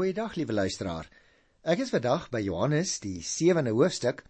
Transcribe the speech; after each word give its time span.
Goeiedag, 0.00 0.32
liewe 0.38 0.54
luisteraar. 0.56 1.08
Ek 1.60 1.82
is 1.84 1.90
vandag 1.92 2.30
by 2.32 2.40
Johannes, 2.40 2.94
die 3.04 3.18
7de 3.20 3.74
hoofstuk, 3.76 4.22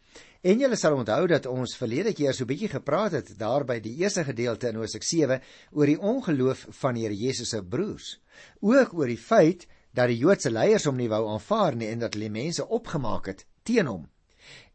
en 0.43 0.59
julle 0.59 0.75
sal 0.75 0.97
onthou 0.99 1.29
dat 1.31 1.45
ons 1.47 1.77
verlede 1.79 2.11
keer 2.19 2.35
so 2.35 2.43
'n 2.43 2.49
bietjie 2.51 2.71
gepraat 2.73 3.13
het 3.15 3.29
daar 3.39 3.63
by 3.65 3.77
die 3.79 3.93
eerste 4.03 4.25
gedeelte 4.27 4.67
in 4.69 4.81
Hoofstuk 4.81 5.07
7 5.07 5.39
oor 5.71 5.87
die 5.87 6.01
ongeloof 6.13 6.67
van 6.81 6.97
Here 6.97 7.15
Jesus 7.15 7.51
se 7.55 7.63
broers. 7.63 8.19
Ook 8.61 8.95
oor 8.99 9.07
die 9.07 9.17
feit 9.31 9.69
dat 9.95 10.09
die 10.09 10.19
Joodse 10.19 10.51
leiers 10.51 10.89
hom 10.91 10.97
nie 10.97 11.09
wou 11.09 11.29
aanvaar 11.29 11.77
nie 11.77 11.87
en 11.87 12.01
dat 12.01 12.15
hulle 12.15 12.31
mense 12.31 12.67
opgemaak 12.67 13.27
het 13.27 13.47
teen 13.63 13.87
hom. 13.87 14.09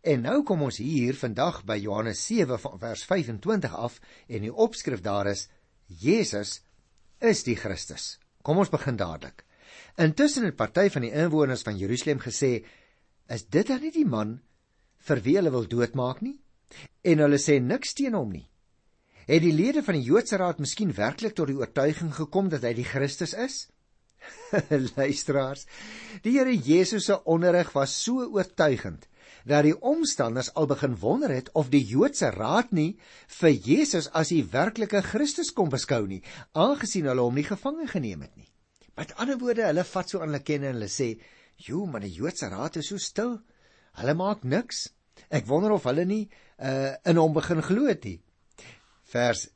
En 0.01 0.21
nou 0.21 0.43
kom 0.43 0.61
ons 0.61 0.77
hier 0.77 1.13
vandag 1.13 1.65
by 1.65 1.75
Johannes 1.75 2.25
7 2.25 2.59
van 2.59 2.79
vers 2.79 3.03
25 3.03 3.75
af 3.75 3.99
en 4.29 4.41
die 4.41 4.53
opskrif 4.53 5.01
daar 5.01 5.27
is 5.27 5.49
Jesus 5.87 6.61
is 7.19 7.43
die 7.43 7.55
Christus. 7.55 8.17
Kom 8.41 8.57
ons 8.57 8.69
begin 8.69 8.95
dadelik. 8.95 9.43
Intussen 9.95 10.43
het 10.43 10.57
party 10.59 10.89
van 10.91 11.05
die 11.05 11.13
inwoners 11.15 11.61
van 11.63 11.77
Jerusalem 11.77 12.19
gesê: 12.19 12.65
"Is 13.31 13.45
dit 13.47 13.67
dan 13.67 13.79
nie 13.81 13.91
die 13.91 14.05
man 14.05 14.41
vir 15.07 15.21
wie 15.23 15.35
hulle 15.37 15.51
wil 15.51 15.67
doodmaak 15.67 16.21
nie?" 16.21 16.41
En 17.01 17.23
hulle 17.23 17.39
sê 17.39 17.61
niks 17.61 17.93
teen 17.93 18.13
hom 18.13 18.31
nie. 18.31 18.49
Het 19.25 19.41
die 19.41 19.53
lede 19.53 19.83
van 19.83 19.95
die 19.95 20.03
Joodse 20.03 20.37
raad 20.37 20.59
miskien 20.59 20.91
werklik 20.93 21.35
tot 21.35 21.47
die 21.47 21.57
oortuiging 21.57 22.11
gekom 22.13 22.49
dat 22.49 22.63
hy 22.67 22.73
die 22.73 22.85
Christus 22.85 23.33
is? 23.33 23.69
Luisteraars, 24.97 25.65
die 26.23 26.35
Here 26.37 26.53
Jesus 26.53 27.05
se 27.05 27.23
onderrig 27.23 27.71
was 27.73 27.95
so 28.03 28.25
oortuigend 28.25 29.07
dat 29.45 29.63
die 29.63 29.75
omstanders 29.79 30.51
al 30.53 30.67
begin 30.67 30.97
wonder 30.99 31.29
het 31.29 31.51
of 31.53 31.69
die 31.69 31.83
Joodse 31.85 32.31
raad 32.33 32.71
nie 32.73 32.97
vir 33.39 33.53
Jesus 33.53 34.09
as 34.11 34.33
die 34.33 34.43
werklike 34.43 35.01
Christus 35.05 35.53
kon 35.53 35.69
beskou 35.69 36.03
nie, 36.09 36.23
aangesien 36.51 37.05
hulle 37.07 37.21
hom 37.21 37.37
nie 37.37 37.45
gevange 37.45 37.87
geneem 37.87 38.25
het 38.25 38.35
nie. 38.35 38.49
Met 38.95 39.15
ander 39.19 39.37
woorde, 39.37 39.65
hulle 39.67 39.83
vat 39.83 40.09
so 40.09 40.21
aan 40.21 40.31
hulle 40.31 40.43
kenne 40.43 40.69
en 40.71 40.77
hulle 40.77 40.91
sê: 40.91 41.09
"Jo, 41.67 41.85
maar 41.85 42.01
die 42.01 42.13
Joodse 42.13 42.47
raad 42.49 42.77
is 42.79 42.87
so 42.87 42.97
stil. 42.97 43.41
Hulle 43.99 44.13
maak 44.13 44.43
niks. 44.43 44.89
Ek 45.29 45.47
wonder 45.47 45.71
of 45.71 45.83
hulle 45.83 46.05
nie 46.05 46.29
uh 46.59 46.95
in 47.03 47.17
hom 47.17 47.33
begin 47.33 47.61
glo 47.61 47.87
het 47.87 48.03
nie." 48.03 48.21
Vers 49.11 49.49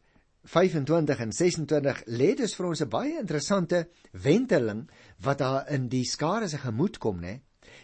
25 0.44 1.20
en 1.20 1.32
26 1.32 2.04
lê 2.08 2.36
dus 2.36 2.56
vir 2.56 2.66
ons 2.66 2.82
'n 2.82 2.90
baie 2.90 3.20
interessante 3.20 3.88
wenteling 4.12 4.90
wat 5.24 5.38
daar 5.40 5.70
in 5.70 5.88
die 5.88 6.06
skare 6.06 6.48
se 6.48 6.58
gemoed 6.58 6.98
kom, 6.98 7.20
né? 7.22 7.42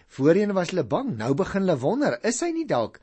Voorheen 0.08 0.54
was 0.54 0.70
hulle 0.70 0.84
bang, 0.84 1.18
nou 1.18 1.34
begin 1.34 1.62
hulle 1.62 1.80
wonder, 1.80 2.20
is 2.24 2.42
hy 2.42 2.52
nie 2.52 2.66
dalk 2.66 3.00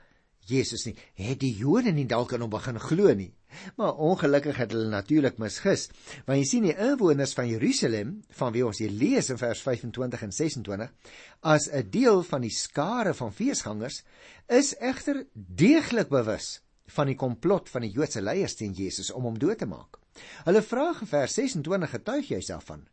Jesus 0.47 0.87
nie? 0.87 0.97
Het 1.15 1.41
die 1.41 1.55
Jode 1.57 1.93
nie 1.93 2.07
dalk 2.07 2.33
aan 2.33 2.41
hom 2.41 2.51
begin 2.51 2.79
glo 2.79 3.15
nie? 3.15 3.33
Maar 3.77 3.95
ongelukkig 3.95 4.57
het 4.57 4.73
hulle 4.75 4.89
natuurlik 4.89 5.39
misgis. 5.39 5.89
Want 6.27 6.39
jy 6.39 6.47
sien 6.49 6.67
die 6.69 6.77
inwoners 6.77 7.35
van 7.39 7.49
Jerusalem, 7.49 8.19
van 8.39 8.53
wie 8.53 8.65
ons 8.67 8.81
hier 8.83 8.91
lees 8.91 9.31
in 9.31 9.41
vers 9.41 9.63
25 9.63 10.23
en 10.23 10.33
26, 10.33 10.93
as 11.41 11.69
'n 11.69 11.91
deel 11.91 12.23
van 12.23 12.41
die 12.41 12.55
skare 12.55 13.15
van 13.15 13.33
feesgangers, 13.33 14.03
is 14.49 14.75
egter 14.79 15.27
deeglik 15.35 16.09
bewus 16.09 16.61
van 16.87 17.07
die 17.07 17.17
komplot 17.17 17.71
van 17.73 17.83
die 17.87 17.93
Joodse 17.93 18.23
leiers 18.23 18.55
teen 18.55 18.73
Jesus 18.73 19.11
om 19.11 19.23
hom 19.23 19.39
dood 19.39 19.59
te 19.59 19.67
maak. 19.67 19.99
Hulle 20.45 20.63
vra 20.63 20.93
in 21.01 21.07
vers 21.07 21.35
26 21.39 21.91
getuig 21.91 22.29
jy 22.29 22.41
self 22.41 22.65
van. 22.65 22.85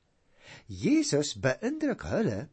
Jesus 0.67 1.33
beïndruk 1.39 2.05
hulle 2.11 2.47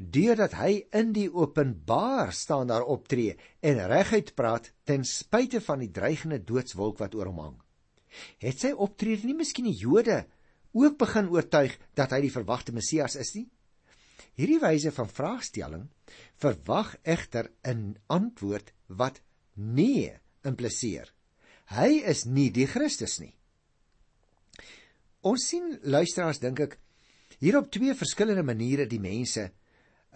deurdat 0.00 0.54
hy 0.56 0.86
in 0.96 1.12
die 1.12 1.28
openbaar 1.28 2.32
staan 2.32 2.70
daar 2.70 2.86
optree 2.88 3.36
en 3.60 3.82
reguit 3.92 4.32
praat 4.34 4.70
ten 4.88 5.04
spyte 5.04 5.60
van 5.60 5.82
die 5.84 5.90
dreigende 5.92 6.40
doodswolk 6.40 6.98
wat 7.02 7.14
oor 7.14 7.28
hom 7.28 7.42
hang. 7.44 7.58
Het 8.40 8.64
sy 8.64 8.70
optrede 8.72 9.28
nie 9.28 9.36
miskien 9.36 9.68
die 9.68 9.76
Jode 9.76 10.24
ook 10.72 10.96
begin 10.98 11.28
oortuig 11.28 11.76
dat 11.98 12.14
hy 12.14 12.22
die 12.24 12.32
verwagte 12.32 12.72
Messias 12.72 13.18
is 13.20 13.34
nie? 13.36 13.46
Hierdie 14.40 14.60
wyse 14.62 14.92
van 14.94 15.10
vraagstelling 15.10 15.86
verwag 16.40 16.96
egter 17.04 17.50
'n 17.62 17.98
antwoord 18.08 18.72
wat 18.88 19.20
nee 19.54 20.16
impliseer. 20.44 21.12
Hy 21.76 22.00
is 22.08 22.24
nie 22.24 22.50
die 22.50 22.66
Christus 22.66 23.20
nie. 23.20 23.34
Ons 25.20 25.46
sien 25.48 25.78
luisteraars 25.82 26.40
dink 26.40 26.60
ek 26.60 26.78
hier 27.38 27.58
op 27.58 27.70
twee 27.70 27.94
verskillende 27.94 28.42
maniere 28.42 28.86
die 28.86 29.00
mense 29.00 29.50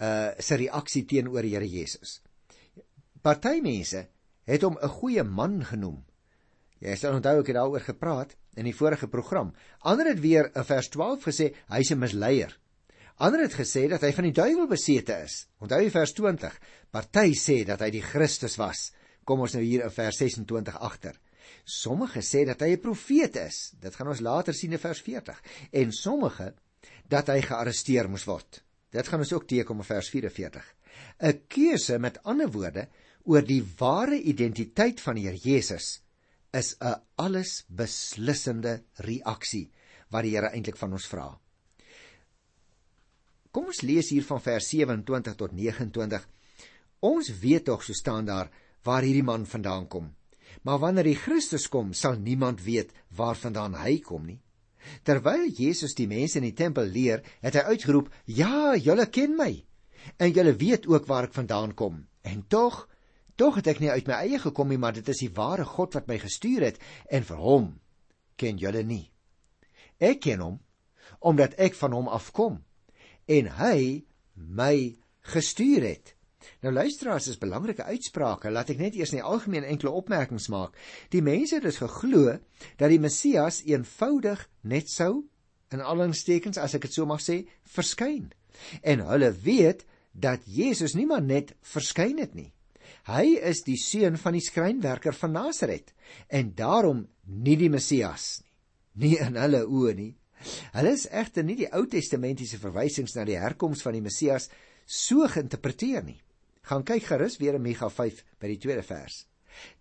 uh 0.01 0.33
se 0.39 0.57
reaksie 0.57 1.05
teenoor 1.05 1.43
Here 1.43 1.69
Jesus. 1.69 2.21
Party 3.23 3.61
mense 3.63 4.09
het 4.45 4.63
hom 4.63 4.79
'n 4.81 4.89
goeie 4.89 5.23
man 5.25 5.65
genoem. 5.65 6.05
Jy 6.81 6.97
sal 6.97 7.15
onthou 7.15 7.41
ek 7.41 7.47
het 7.47 7.57
daaroor 7.57 7.81
gepraat 7.81 8.37
in 8.57 8.65
die 8.65 8.77
vorige 8.77 9.09
program. 9.09 9.55
Ander 9.81 10.07
het 10.07 10.21
weer 10.21 10.51
in 10.55 10.65
vers 10.65 10.89
12 10.89 11.25
gesê 11.25 11.55
hy's 11.69 11.91
'n 11.91 11.99
misleier. 11.99 12.59
Ander 13.17 13.41
het 13.41 13.55
gesê 13.55 13.89
dat 13.89 14.03
hy 14.03 14.13
van 14.13 14.25
die 14.25 14.33
duiwel 14.33 14.67
besete 14.67 15.23
is. 15.25 15.47
Onthou 15.61 15.81
jy 15.81 15.91
vers 15.91 16.13
20? 16.13 16.61
Party 16.91 17.33
sê 17.39 17.65
dat 17.65 17.81
hy 17.81 17.91
die 17.91 18.03
Christus 18.03 18.57
was. 18.57 18.93
Kom 19.25 19.41
ons 19.41 19.55
nou 19.55 19.63
hier 19.63 19.85
in 19.85 19.91
vers 19.91 20.17
26 20.17 20.79
agter. 20.79 21.15
Sommige 21.65 22.21
sê 22.21 22.45
dat 22.45 22.61
hy 22.61 22.75
'n 22.75 22.81
profeet 22.81 23.37
is. 23.37 23.73
Dit 23.81 23.95
gaan 23.95 24.09
ons 24.09 24.21
later 24.21 24.55
sien 24.55 24.73
in 24.73 24.79
vers 24.79 25.01
40. 25.01 25.43
En 25.73 25.93
sommige 25.93 26.55
dat 27.09 27.27
hy 27.29 27.41
gearresteer 27.41 28.09
moes 28.09 28.25
word. 28.25 28.63
Dit 28.95 29.11
gaan 29.11 29.25
ons 29.25 29.33
ook 29.35 29.47
teekom 29.51 29.83
in 29.83 29.89
vers 29.89 30.09
44. 30.13 30.65
'n 31.19 31.41
Keuse 31.49 31.99
met 31.99 32.23
ander 32.23 32.51
woorde 32.51 32.89
oor 33.25 33.43
die 33.43 33.63
ware 33.79 34.21
identiteit 34.21 35.01
van 35.01 35.19
die 35.19 35.27
Here 35.27 35.41
Jesus 35.43 36.01
is 36.53 36.77
'n 36.81 37.01
alles 37.17 37.65
beslissende 37.69 38.85
reaksie 38.95 39.71
wat 40.11 40.23
die 40.23 40.37
Here 40.37 40.53
eintlik 40.53 40.77
van 40.77 40.93
ons 40.93 41.07
vra. 41.07 41.41
Kom 43.51 43.67
ons 43.67 43.83
lees 43.83 44.11
hier 44.11 44.25
van 44.25 44.41
vers 44.41 44.69
27 44.69 45.35
tot 45.35 45.53
29. 45.53 46.29
Ons 47.01 47.31
weet 47.41 47.65
tog 47.65 47.83
so 47.83 47.93
staan 47.93 48.25
daar 48.25 48.51
waar 48.83 49.03
hierdie 49.03 49.23
man 49.23 49.47
vandaan 49.47 49.89
kom. 49.89 50.15
Maar 50.63 50.79
wanneer 50.79 51.05
die 51.05 51.19
Christus 51.19 51.69
kom, 51.69 51.93
sal 51.93 52.17
niemand 52.19 52.63
weet 52.63 52.93
waarvandaan 53.17 53.75
hy 53.75 53.99
kom 54.01 54.27
nie. 54.27 54.41
Terwyl 55.03 55.47
Jesus 55.51 55.95
die 55.95 56.09
mense 56.11 56.39
in 56.41 56.47
die 56.49 56.57
tempel 56.57 56.89
leer, 56.89 57.23
het 57.41 57.55
hy 57.59 57.65
uitgeroep: 57.75 58.11
"Ja, 58.25 58.77
julle 58.77 59.07
ken 59.07 59.37
my. 59.37 59.65
En 60.19 60.31
julle 60.31 60.57
weet 60.57 60.87
ook 60.87 61.07
waar 61.07 61.25
ek 61.25 61.35
vandaan 61.35 61.75
kom. 61.75 62.07
En 62.23 62.45
tog, 62.49 62.89
tog 63.37 63.55
het 63.55 63.67
ek 63.67 63.81
nie 63.81 63.91
uit 63.91 64.07
my 64.07 64.15
eie 64.15 64.39
gekom 64.39 64.69
nie, 64.69 64.79
maar 64.79 64.93
dit 64.93 65.09
is 65.09 65.19
die 65.25 65.33
ware 65.33 65.65
God 65.65 65.95
wat 65.95 66.07
my 66.07 66.19
gestuur 66.19 66.63
het 66.63 66.79
en 67.11 67.25
vir 67.25 67.37
hom 67.37 67.81
ken 68.37 68.59
julle 68.59 68.83
nie. 68.83 69.11
Ek 69.99 70.21
ken 70.21 70.41
hom 70.41 70.61
omdat 71.21 71.55
ek 71.59 71.75
van 71.75 71.93
hom 71.93 72.09
afkom 72.09 72.65
en 73.27 73.49
hy 73.61 74.05
my 74.35 74.97
gestuur 75.21 75.83
het." 75.83 76.15
Nou 76.65 76.73
luisteraars, 76.73 77.29
is 77.29 77.41
belangrike 77.41 77.85
uitsprake. 77.85 78.51
Laat 78.51 78.73
ek 78.75 78.81
net 78.81 78.97
eers 78.99 79.13
in 79.15 79.21
die 79.21 79.27
algemeen 79.27 79.67
enkele 79.69 79.93
opmerkings 79.95 80.49
maak. 80.53 80.77
Die 81.13 81.23
mense 81.25 81.59
het 81.59 81.67
dus 81.67 81.81
geglo 81.83 82.39
dat 82.81 82.93
die 82.93 83.01
Messias 83.03 83.63
eenvoudig 83.69 84.47
net 84.63 84.91
sou 84.93 85.25
in 85.75 85.83
allingstekens 85.83 86.61
as 86.61 86.77
ek 86.77 86.87
dit 86.87 86.97
so 86.97 87.07
mag 87.09 87.23
sê, 87.25 87.43
verskyn. 87.75 88.31
En 88.83 89.03
hulle 89.09 89.33
weet 89.45 89.85
dat 90.13 90.45
Jesus 90.47 90.95
nie 90.95 91.07
maar 91.11 91.25
net 91.25 91.55
verskyn 91.67 92.21
het 92.23 92.37
nie. 92.39 92.53
Hy 93.09 93.37
is 93.51 93.65
die 93.67 93.77
seun 93.81 94.17
van 94.21 94.37
die 94.37 94.45
skrynwerker 94.45 95.17
van 95.17 95.35
Nasaret 95.35 95.93
en 96.29 96.53
daarom 96.57 97.05
nie 97.25 97.57
die 97.61 97.73
Messias 97.73 98.39
nie. 98.41 98.51
Nie 98.95 99.17
in 99.19 99.35
hulle 99.35 99.65
oë 99.67 99.93
nie. 99.99 100.13
Hulle 100.77 100.93
is 100.95 101.09
egter 101.11 101.43
nie 101.43 101.57
die 101.59 101.71
Ou 101.75 101.83
Testamentiese 101.91 102.61
verwysings 102.63 103.17
na 103.17 103.25
die 103.27 103.41
herkoms 103.41 103.83
van 103.83 103.97
die 103.97 104.05
Messias 104.05 104.47
so 104.87 105.27
geïnterpreteer 105.33 106.05
nie 106.07 106.21
gaan 106.69 106.85
kyk 106.85 107.09
gerus 107.11 107.39
weer 107.41 107.59
in 107.59 107.65
Micha 107.65 107.89
5 107.93 108.23
by 108.41 108.51
die 108.53 108.61
tweede 108.61 108.85
vers. 108.87 109.25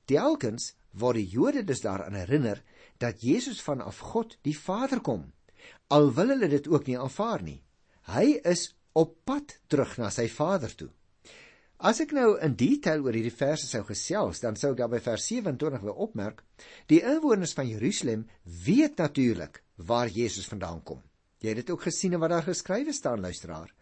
Telkens 0.09 0.73
word 0.99 1.19
die 1.21 1.29
Jode 1.31 1.63
dus 1.66 1.81
daaraan 1.83 2.17
herinner 2.17 2.61
dat 3.01 3.23
Jesus 3.23 3.61
vanaf 3.63 3.99
God 4.13 4.38
die 4.45 4.57
Vader 4.57 5.01
kom. 5.01 5.31
Al 5.88 6.11
wil 6.13 6.35
hulle 6.35 6.49
dit 6.51 6.67
ook 6.67 6.88
nie 6.88 6.99
aanvaar 6.99 7.44
nie. 7.44 7.61
Hy 8.11 8.39
is 8.44 8.73
op 8.94 9.16
pad 9.25 9.57
terug 9.71 9.97
na 9.97 10.11
sy 10.13 10.27
Vader 10.30 10.74
toe. 10.75 10.91
As 11.83 12.00
ek 12.00 12.13
nou 12.15 12.38
in 12.39 12.53
detail 12.56 13.01
oor 13.03 13.15
hierdie 13.15 13.33
verse 13.33 13.68
sou 13.68 13.81
gesels, 13.88 14.39
dan 14.39 14.56
sou 14.56 14.71
ek 14.71 14.79
daar 14.79 14.91
by 14.91 15.01
vers 15.03 15.25
27 15.27 15.83
wil 15.83 15.97
opmerk, 16.06 16.44
die 16.88 17.01
inwoners 17.03 17.56
van 17.57 17.68
Jerusalem 17.68 18.27
weet 18.63 19.01
natuurlik 19.01 19.59
waar 19.75 20.07
Jesus 20.07 20.47
vandaan 20.47 20.79
kom. 20.88 21.01
Jy 21.44 21.51
het 21.51 21.59
dit 21.59 21.74
ook 21.74 21.83
gesien 21.89 22.15
wat 22.21 22.31
daar 22.31 22.45
geskrywe 22.47 22.94
staan, 22.95 23.19
luisteraar. 23.19 23.74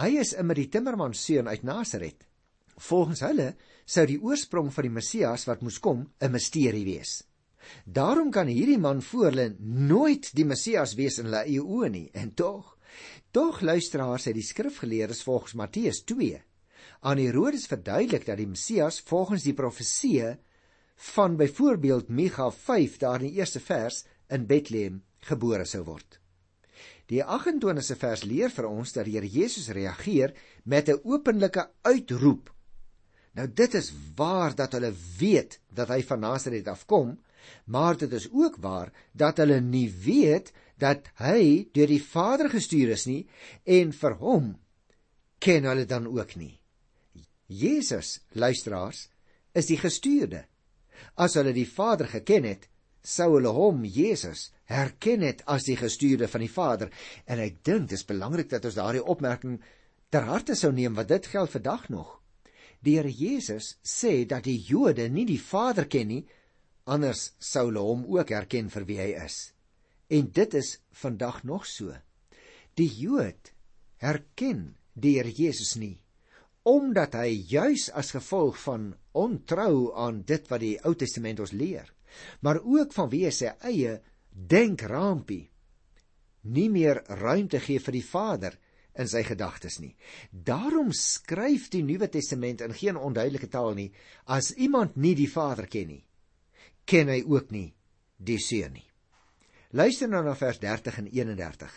Hy 0.00 0.14
is 0.22 0.32
immer 0.40 0.56
die 0.56 0.70
timmerman 0.72 1.12
seun 1.12 1.50
uit 1.52 1.66
Nasaret. 1.68 2.24
Volgens 2.80 3.20
hulle 3.26 3.54
sou 3.84 4.06
die 4.08 4.20
oorsprong 4.22 4.70
van 4.72 4.86
die 4.86 4.94
Messias 4.94 5.46
wat 5.48 5.62
moes 5.64 5.78
kom 5.78 6.06
'n 6.20 6.32
misterie 6.32 6.84
wees. 6.84 7.22
Daarom 7.84 8.30
kan 8.30 8.46
hierdie 8.46 8.78
man 8.78 9.02
voor 9.02 9.24
hulle 9.30 9.54
nooit 9.60 10.30
die 10.34 10.44
Messias 10.44 10.94
wees 10.94 11.18
in 11.18 11.28
hulle 11.28 11.44
eie 11.44 11.60
oë 11.60 11.90
nie. 11.90 12.08
En 12.12 12.34
tog, 12.34 12.78
tog 13.30 13.60
luisteraars 13.60 14.24
het 14.24 14.34
die 14.34 14.46
skrifgeleerdes 14.46 15.22
volgens 15.22 15.54
Matteus 15.54 16.02
2 16.04 16.42
aan 17.00 17.18
Herodes 17.18 17.66
verduidelik 17.66 18.26
dat 18.26 18.36
die 18.40 18.48
Messias 18.48 19.00
volgens 19.00 19.44
die 19.46 19.54
profeseë 19.56 20.36
van 21.12 21.36
byvoorbeeld 21.36 22.08
Micha 22.08 22.50
5 22.50 22.98
daar 23.00 23.20
in 23.20 23.30
die 23.30 23.38
eerste 23.40 23.60
vers 23.60 24.04
in 24.28 24.46
Bethlehem 24.46 25.00
gebore 25.28 25.64
sou 25.64 25.82
word. 25.84 26.18
Die 27.10 27.22
28ste 27.24 27.96
vers 27.98 28.22
leer 28.24 28.52
vir 28.54 28.68
ons 28.68 28.92
dat 28.94 29.08
die 29.08 29.16
Here 29.16 29.28
Jesus 29.28 29.70
reageer 29.74 30.34
met 30.64 30.88
'n 30.88 31.00
openlike 31.04 31.70
uitroep. 31.82 32.50
Nou 33.38 33.46
dit 33.46 33.74
is 33.78 33.92
waar 34.16 34.54
dat 34.58 34.72
hulle 34.74 34.92
weet 35.18 35.60
dat 35.74 35.90
hy 35.92 36.00
van 36.06 36.24
Nasaret 36.24 36.68
afkom, 36.68 37.18
maar 37.64 37.96
dit 37.96 38.12
is 38.12 38.28
ook 38.32 38.58
waar 38.60 38.90
dat 39.12 39.38
hulle 39.42 39.60
nie 39.60 39.88
weet 39.90 40.52
dat 40.80 41.06
hy 41.20 41.68
deur 41.72 41.90
die 41.90 42.02
Vader 42.02 42.50
gestuur 42.50 42.94
is 42.96 43.06
nie 43.06 43.22
en 43.64 43.92
vir 43.96 44.16
hom 44.20 44.54
ken 45.40 45.68
hulle 45.68 45.86
dan 45.88 46.08
ook 46.08 46.34
nie. 46.36 46.60
Jesus, 47.50 48.20
luisteraars, 48.32 49.08
is 49.56 49.66
die 49.66 49.78
gestuurde. 49.80 50.44
As 51.16 51.34
hulle 51.38 51.54
die 51.56 51.68
Vader 51.68 52.08
geken 52.10 52.46
het, 52.46 52.68
sou 53.02 53.32
hulle 53.38 53.52
hom 53.56 53.84
Jesus 53.88 54.50
herken 54.70 55.24
het 55.24 55.42
as 55.48 55.64
die 55.66 55.76
gestuurde 55.80 56.28
van 56.28 56.44
die 56.44 56.52
Vader 56.52 56.92
en 57.24 57.40
ek 57.42 57.62
dink 57.66 57.88
dis 57.90 58.06
belangrik 58.06 58.50
dat 58.52 58.68
ons 58.68 58.76
daardie 58.76 59.02
opmerking 59.02 59.56
ter 60.12 60.26
harte 60.28 60.54
sou 60.58 60.70
neem 60.74 60.94
wat 60.98 61.08
dit 61.08 61.26
geld 61.32 61.50
vandag 61.50 61.88
nog. 61.88 62.19
Die 62.84 62.96
Here 62.96 63.10
Jesus 63.12 63.76
sê 63.84 64.24
dat 64.28 64.46
die 64.48 64.58
Jode 64.58 65.08
nie 65.12 65.26
die 65.28 65.40
Vader 65.40 65.88
ken 65.90 66.08
nie, 66.08 66.24
anders 66.88 67.32
sou 67.38 67.68
hulle 67.68 67.82
hom 67.84 68.06
ook 68.08 68.32
herken 68.32 68.70
vir 68.72 68.86
wie 68.88 69.00
hy 69.00 69.10
is. 69.24 69.40
En 70.10 70.30
dit 70.34 70.54
is 70.58 70.78
vandag 71.02 71.42
nog 71.44 71.66
so. 71.68 71.94
Die 72.74 72.88
Jood 72.88 73.52
herken 74.00 74.70
die 74.94 75.18
Here 75.18 75.32
Jesus 75.32 75.76
nie 75.76 75.98
omdat 76.68 77.14
hy 77.16 77.30
juis 77.48 77.88
as 77.96 78.12
gevolg 78.12 78.58
van 78.60 78.90
ontrou 79.16 79.92
aan 79.96 80.20
dit 80.28 80.44
wat 80.50 80.60
die 80.60 80.76
Ou 80.84 80.92
Testament 80.98 81.40
ons 81.40 81.54
leer 81.56 81.88
maar 82.44 82.60
ook 82.60 82.92
vanweë 82.92 83.30
sy 83.32 83.52
eie 83.70 83.96
denkrampie 84.30 85.46
nie 86.56 86.68
meer 86.72 87.02
ruimte 87.20 87.60
gee 87.64 87.80
vir 87.80 87.96
die 87.96 88.04
Vader 88.04 88.58
in 88.98 89.08
sy 89.08 89.22
gedagtes 89.26 89.78
nie. 89.80 89.94
Daarom 90.30 90.92
skryf 90.96 91.68
die 91.72 91.82
Nuwe 91.86 92.08
Testament 92.08 92.64
in 92.64 92.74
geen 92.74 92.98
onduidelike 92.98 93.48
taal 93.48 93.74
nie 93.78 93.90
as 94.26 94.52
iemand 94.56 94.96
nie 94.96 95.14
die 95.18 95.30
Vader 95.30 95.68
ken 95.70 95.88
nie, 95.94 96.04
ken 96.84 97.08
hy 97.08 97.22
ook 97.26 97.50
nie 97.54 97.70
die 98.18 98.38
Seun 98.38 98.74
nie. 98.74 98.86
Luister 99.70 100.10
nou 100.10 100.22
na 100.26 100.34
vers 100.34 100.58
30 100.58 100.98
en 100.98 101.10
31. 101.10 101.74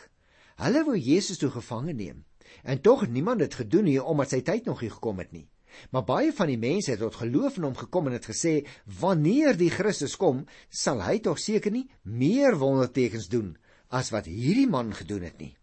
Hulle 0.63 0.83
wou 0.86 0.95
Jesus 0.98 1.38
toe 1.42 1.51
gevange 1.54 1.94
neem 1.94 2.24
en 2.63 2.81
tog 2.81 3.07
niemand 3.07 3.42
het 3.42 3.56
gedoen 3.62 3.88
nie 3.89 4.00
omdat 4.01 4.33
sy 4.33 4.42
tyd 4.45 4.65
nog 4.69 4.81
nie 4.81 4.92
gekom 4.94 5.21
het 5.21 5.31
nie. 5.33 5.48
Maar 5.89 6.06
baie 6.06 6.33
van 6.33 6.51
die 6.51 6.60
mense 6.62 6.92
het 6.94 7.01
tot 7.01 7.18
geloof 7.18 7.57
in 7.57 7.68
hom 7.68 7.77
gekom 7.77 8.10
en 8.10 8.18
het 8.18 8.27
gesê 8.30 8.60
wanneer 9.00 9.57
die 9.57 9.71
Christus 9.74 10.15
kom, 10.21 10.44
sal 10.69 11.01
hy 11.01 11.18
tog 11.25 11.42
seker 11.42 11.74
nie 11.74 11.88
meer 12.04 12.57
wondertekens 12.62 13.30
doen 13.31 13.56
as 13.94 14.12
wat 14.13 14.30
hierdie 14.30 14.69
man 14.69 14.94
gedoen 14.94 15.25
het 15.25 15.39
nie. 15.42 15.54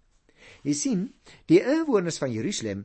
Jy 0.67 0.75
sien, 0.77 1.07
die 1.49 1.61
inwoners 1.61 2.21
van 2.21 2.33
Jerusalem 2.33 2.85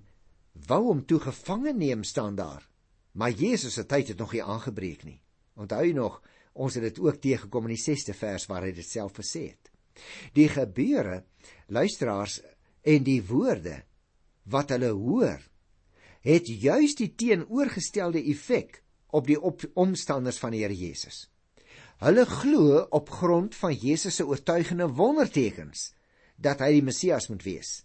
wou 0.68 0.82
hom 0.90 1.04
toe 1.08 1.20
gevange 1.20 1.74
neem 1.76 2.04
staan 2.04 2.36
daar. 2.36 2.64
Maar 3.16 3.32
Jesus 3.32 3.74
se 3.74 3.86
tyd 3.86 4.12
het 4.12 4.20
nog 4.20 4.34
nie 4.34 4.44
aangebreek 4.44 5.04
nie. 5.04 5.20
Onthou 5.56 5.92
nog, 5.94 6.22
ons 6.54 6.76
het 6.76 6.84
dit 6.84 7.00
ook 7.00 7.20
teëgekom 7.24 7.68
in 7.68 7.76
die 7.76 7.84
6ste 7.84 8.16
vers 8.16 8.48
waar 8.52 8.68
hy 8.68 8.72
dit 8.76 8.88
self 8.88 9.16
gesê 9.20 9.50
het. 9.52 9.72
Die 10.36 10.48
gebeure, 10.52 11.24
luisteraars 11.68 12.42
en 12.84 13.04
die 13.04 13.22
woorde 13.24 13.82
wat 14.52 14.72
hulle 14.76 14.92
hoor 14.94 15.40
het 16.26 16.50
juis 16.50 16.96
die 16.98 17.12
teenoorgestelde 17.14 18.22
effek 18.32 18.82
op 19.16 19.28
die 19.30 19.38
op 19.38 19.62
omstanders 19.78 20.40
van 20.42 20.56
die 20.56 20.64
Here 20.64 20.76
Jesus. 20.76 21.28
Hulle 22.02 22.26
glo 22.28 22.82
op 22.92 23.10
grond 23.10 23.56
van 23.56 23.76
Jesus 23.78 24.18
se 24.18 24.26
oortuigende 24.28 24.88
wondertekens 24.98 25.94
dat 26.36 26.60
hy 26.60 26.72
die 26.78 26.86
Messias 26.86 27.30
moet 27.30 27.44
wees. 27.44 27.84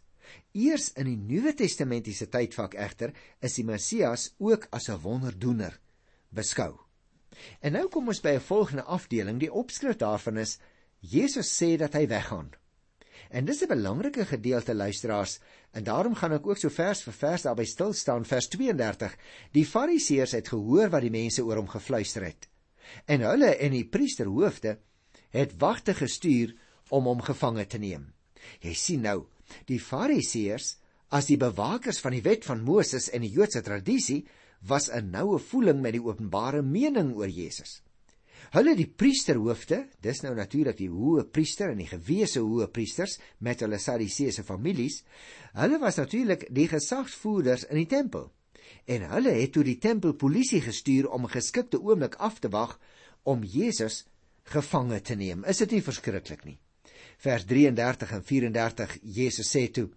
Eers 0.52 0.90
in 0.98 1.06
die 1.06 1.16
Nuwe 1.18 1.54
Testamentiese 1.54 2.28
tydvak 2.30 2.74
egter 2.74 3.14
is 3.40 3.56
die 3.58 3.66
Messias 3.66 4.30
ook 4.38 4.66
as 4.70 4.88
'n 4.88 5.02
wonderdoener 5.02 5.78
beskou. 6.30 6.78
En 7.60 7.72
nou 7.72 7.88
kom 7.88 8.08
ons 8.08 8.20
by 8.20 8.34
'n 8.36 8.40
volgende 8.40 8.82
afdeling. 8.82 9.38
Die 9.40 9.52
opskrif 9.52 9.96
daarvan 9.96 10.36
is 10.36 10.58
Jesus 11.00 11.62
sê 11.62 11.76
dat 11.76 11.92
hy 11.92 12.06
weggaan. 12.06 12.50
En 13.30 13.44
dis 13.44 13.62
'n 13.62 13.68
belangrike 13.68 14.26
gedeelte 14.26 14.74
luisteraars 14.74 15.38
en 15.70 15.84
daarom 15.84 16.14
gaan 16.14 16.32
ek 16.32 16.46
ook 16.46 16.58
so 16.58 16.68
vers 16.68 17.02
vir 17.02 17.12
vers 17.12 17.42
daarby 17.42 17.64
stil 17.64 17.92
staan 17.92 18.24
vers 18.24 18.48
32. 18.48 19.16
Die 19.52 19.66
Fariseërs 19.66 20.32
het 20.32 20.48
gehoor 20.48 20.90
wat 20.90 21.02
die 21.02 21.10
mense 21.10 21.44
oor 21.44 21.56
hom 21.56 21.68
gefluister 21.68 22.24
het. 22.24 22.48
En 23.06 23.20
hulle 23.20 23.56
en 23.56 23.70
die 23.70 23.88
priesterhoofde 23.88 24.78
het 25.28 25.58
wagte 25.58 25.94
gestuur 25.94 26.56
om 26.88 27.04
hom 27.04 27.20
gevange 27.20 27.66
te 27.66 27.78
neem. 27.78 28.12
Jy 28.60 28.74
sien 28.74 29.02
nou, 29.02 29.26
die 29.66 29.80
Fariseërs 29.80 30.76
as 31.10 31.26
die 31.26 31.38
bewakers 31.40 32.00
van 32.00 32.14
die 32.14 32.22
wet 32.22 32.44
van 32.46 32.62
Moses 32.62 33.10
en 33.10 33.22
die 33.22 33.32
Joodse 33.34 33.62
tradisie 33.66 34.24
was 34.60 34.90
'n 34.90 35.10
noue 35.10 35.38
voeling 35.38 35.80
met 35.80 35.92
die 35.92 36.04
openbare 36.04 36.62
mening 36.62 37.14
oor 37.16 37.28
Jesus. 37.28 37.82
Hulle 38.50 38.74
die 38.74 38.88
priesterhoofde, 38.88 39.84
dis 40.02 40.22
nou 40.22 40.34
natuurlik 40.34 40.76
die 40.76 40.88
hoë 40.90 41.28
priester 41.30 41.70
en 41.70 41.78
die 41.78 41.86
gewese 41.86 42.40
hoë 42.40 42.66
priesters 42.74 43.18
met 43.38 43.60
hulle 43.60 43.78
Sadduseëse 43.78 44.42
families, 44.42 45.02
hulle 45.54 45.78
was 45.78 46.00
natuurlik 46.00 46.48
die 46.50 46.66
gesagsvoerders 46.68 47.68
in 47.70 47.76
die 47.76 47.86
tempel. 47.86 48.32
En 48.86 49.06
hulle 49.12 49.36
het 49.36 49.52
toe 49.52 49.64
die 49.64 49.78
tempelpolisie 49.78 50.60
gestuur 50.60 51.08
om 51.10 51.24
'n 51.24 51.34
geskikte 51.36 51.80
oomblik 51.80 52.14
af 52.14 52.38
te 52.38 52.48
wag 52.48 52.78
om 53.22 53.44
Jesus 53.44 54.06
gevange 54.42 55.00
te 55.00 55.14
neem. 55.14 55.44
Is 55.44 55.58
dit 55.58 55.70
nie 55.70 55.82
verskriklik 55.82 56.44
nie? 56.44 56.58
Vers 57.20 57.44
33 57.44 58.14
en 58.16 58.24
34 58.24 58.96
Jesus 59.02 59.50
sê 59.56 59.66
toe: 59.68 59.88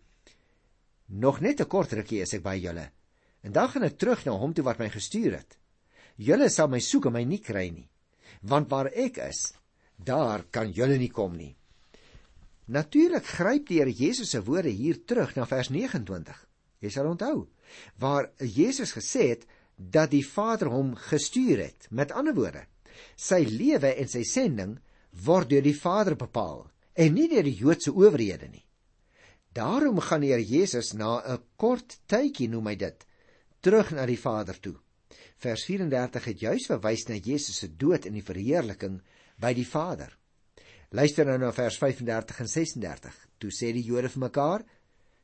Nog 1.08 1.40
net 1.40 1.62
'n 1.62 1.68
kort 1.68 1.94
rukkie 1.94 2.22
is 2.22 2.34
ek 2.34 2.44
by 2.44 2.58
julle. 2.60 2.92
En 3.44 3.52
dan 3.52 3.70
gaan 3.70 3.84
ek 3.84 3.98
terug 3.98 4.26
na 4.26 4.32
hom 4.32 4.54
toe 4.54 4.64
wat 4.64 4.80
my 4.80 4.90
gestuur 4.90 5.38
het. 5.38 5.58
Julle 6.16 6.50
sal 6.50 6.68
my 6.68 6.80
soek 6.80 7.06
en 7.06 7.14
my 7.14 7.24
nie 7.24 7.40
kry 7.40 7.70
nie 7.70 7.90
want 8.44 8.70
waar 8.72 8.90
ek 8.92 9.20
is, 9.24 9.54
daar 9.96 10.44
kan 10.52 10.72
julle 10.72 10.98
nie 11.00 11.12
kom 11.12 11.36
nie. 11.38 11.54
Natuurlik 12.66 13.26
gryp 13.28 13.68
die 13.68 13.80
Here 13.80 13.92
Jesus 13.92 14.32
se 14.32 14.44
woorde 14.44 14.72
hier 14.72 15.04
terug 15.06 15.36
na 15.36 15.46
vers 15.46 15.70
29. 15.70 16.38
Jy 16.84 16.92
sal 16.92 17.10
onthou 17.12 17.48
waar 18.00 18.30
Jesus 18.38 18.92
gesê 18.94 19.30
het 19.32 19.48
dat 19.76 20.12
die 20.12 20.26
Vader 20.26 20.70
hom 20.70 20.94
gestuur 21.10 21.64
het. 21.64 21.88
Met 21.90 22.12
ander 22.12 22.36
woorde, 22.36 22.68
sy 23.18 23.42
lewe 23.48 23.96
en 23.98 24.08
sy 24.08 24.22
sending 24.28 24.78
word 25.26 25.50
deur 25.50 25.64
die 25.66 25.76
Vader 25.76 26.16
bepaal 26.20 26.68
en 26.94 27.14
nie 27.14 27.28
deur 27.30 27.44
die 27.44 27.58
Joodse 27.58 27.94
owerhede 27.94 28.50
nie. 28.50 28.66
Daarom 29.54 30.00
gaan 30.00 30.22
die 30.22 30.32
Here 30.34 30.44
Jesus 30.44 30.94
na 30.94 31.22
'n 31.26 31.44
kort 31.56 32.00
tydjie 32.08 32.50
noem 32.50 32.68
hy 32.68 32.76
dit 32.76 33.06
terug 33.62 33.92
na 33.92 34.06
die 34.06 34.18
Vader 34.18 34.60
toe 34.60 34.78
vers 35.44 35.64
34 35.68 36.28
het 36.32 36.44
juis 36.44 36.68
verwys 36.72 37.08
na 37.10 37.18
Jesus 37.20 37.60
se 37.64 37.70
dood 37.80 38.08
en 38.08 38.18
die 38.18 38.26
verheerliking 38.26 39.00
by 39.42 39.54
die 39.58 39.68
Vader. 39.68 40.12
Luister 40.94 41.28
nou 41.28 41.40
na 41.42 41.52
vers 41.56 41.80
35 41.82 42.44
en 42.44 42.52
36. 42.52 43.18
Toe 43.42 43.52
sê 43.52 43.72
die 43.74 43.84
Jode 43.84 44.12
vir 44.14 44.24
mekaar: 44.28 44.66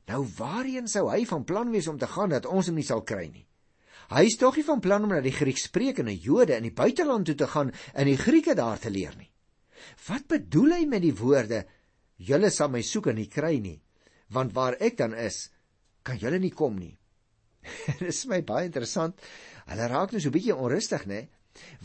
"Nou 0.09 0.25
waarheen 0.37 0.87
sou 0.87 1.07
hy 1.11 1.25
van 1.29 1.45
plan 1.45 1.71
wees 1.71 1.87
om 1.87 1.97
te 1.97 2.07
gaan 2.07 2.29
dat 2.29 2.49
ons 2.49 2.67
hom 2.67 2.75
nie 2.75 2.87
sal 2.87 3.03
kry 3.03 3.27
nie? 3.29 3.45
Hy 4.09 4.23
is 4.25 4.37
tog 4.41 4.55
nie 4.57 4.65
van 4.65 4.79
plan 4.81 5.03
om 5.03 5.09
na 5.13 5.21
die 5.21 5.35
Griekssprekende 5.35 6.15
Jode 6.17 6.57
in 6.57 6.63
die 6.63 6.73
buiteland 6.73 7.25
toe 7.25 7.35
te 7.35 7.47
gaan 7.47 7.71
en 7.93 8.05
die 8.05 8.17
Grieke 8.17 8.55
daar 8.55 8.79
te 8.79 8.89
leer 8.89 9.13
nie. 9.17 9.29
Wat 10.07 10.27
bedoel 10.27 10.71
hy 10.77 10.85
met 10.85 11.01
die 11.01 11.15
woorde: 11.15 11.65
"Julle 12.17 12.49
sal 12.49 12.69
my 12.69 12.81
soek 12.81 13.07
en 13.07 13.15
nie 13.15 13.29
kry 13.29 13.59
nie, 13.59 13.81
want 14.29 14.53
waar 14.53 14.75
ek 14.79 14.97
dan 14.97 15.13
is, 15.13 15.49
kan 16.03 16.17
julle 16.17 16.39
nie 16.39 16.51
kom 16.51 16.77
nie?" 16.77 16.97
Dit 17.99 18.09
is 18.09 18.25
my 18.25 18.41
baie 18.41 18.65
interessant 18.65 19.19
Hulle 19.69 19.87
raak 19.89 20.13
nou 20.13 20.21
so 20.21 20.29
'n 20.29 20.33
bietjie 20.33 20.55
onrustig, 20.55 21.05
né? 21.05 21.27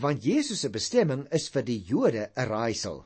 Want 0.01 0.25
Jesus 0.25 0.61
se 0.61 0.71
bestemming 0.71 1.27
is 1.39 1.51
vir 1.53 1.63
die 1.63 1.83
Jode 1.85 2.31
'n 2.35 2.49
raaisel. 2.49 3.05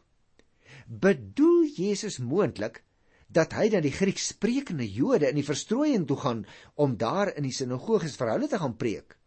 Bedoel 0.87 1.67
Jesus 1.77 2.19
moontlik 2.19 2.85
dat 3.29 3.53
hy 3.53 3.69
na 3.69 3.81
die 3.81 3.93
Griekssprekende 3.93 4.87
Jode 4.87 5.29
in 5.29 5.35
die 5.35 5.45
verstrooiing 5.45 6.07
toe 6.07 6.17
gaan 6.17 6.47
om 6.77 6.97
daar 6.97 7.35
in 7.37 7.43
die 7.43 7.53
sinagoges 7.53 8.17
vir 8.17 8.31
hulle 8.33 8.49
te 8.49 8.59
gaan 8.59 8.77
preek? 8.77 9.19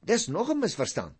Dis 0.00 0.28
nog 0.28 0.50
'n 0.50 0.60
misverstand. 0.60 1.16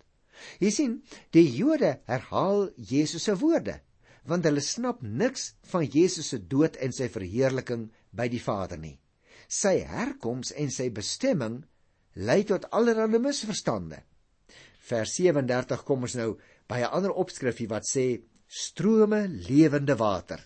Jy 0.61 0.71
sien, 0.71 1.03
die 1.33 1.51
Jode 1.51 2.01
herhaal 2.07 2.71
Jesus 2.77 3.25
se 3.25 3.37
woorde, 3.37 3.81
want 4.29 4.45
hulle 4.45 4.63
snap 4.65 5.03
niks 5.03 5.55
van 5.73 5.87
Jesus 5.87 6.33
se 6.33 6.39
dood 6.39 6.77
en 6.77 6.93
sy 6.93 7.09
verheerliking 7.09 7.89
by 8.11 8.29
die 8.29 8.43
Vader 8.43 8.79
nie. 8.79 8.99
Sy 9.49 9.81
herkoms 9.87 10.53
en 10.53 10.71
sy 10.71 10.91
bestemming 10.95 11.63
lei 12.15 12.43
tot 12.45 12.69
allerlei 12.75 13.19
misverstande. 13.19 14.03
Vers 14.91 15.15
37 15.19 15.85
kom 15.87 16.07
ons 16.07 16.17
nou 16.19 16.31
by 16.69 16.81
'n 16.83 16.93
ander 16.97 17.13
opskrifie 17.13 17.69
wat 17.69 17.87
sê 17.87 18.23
strome 18.49 19.27
lewende 19.29 19.97
water. 19.97 20.41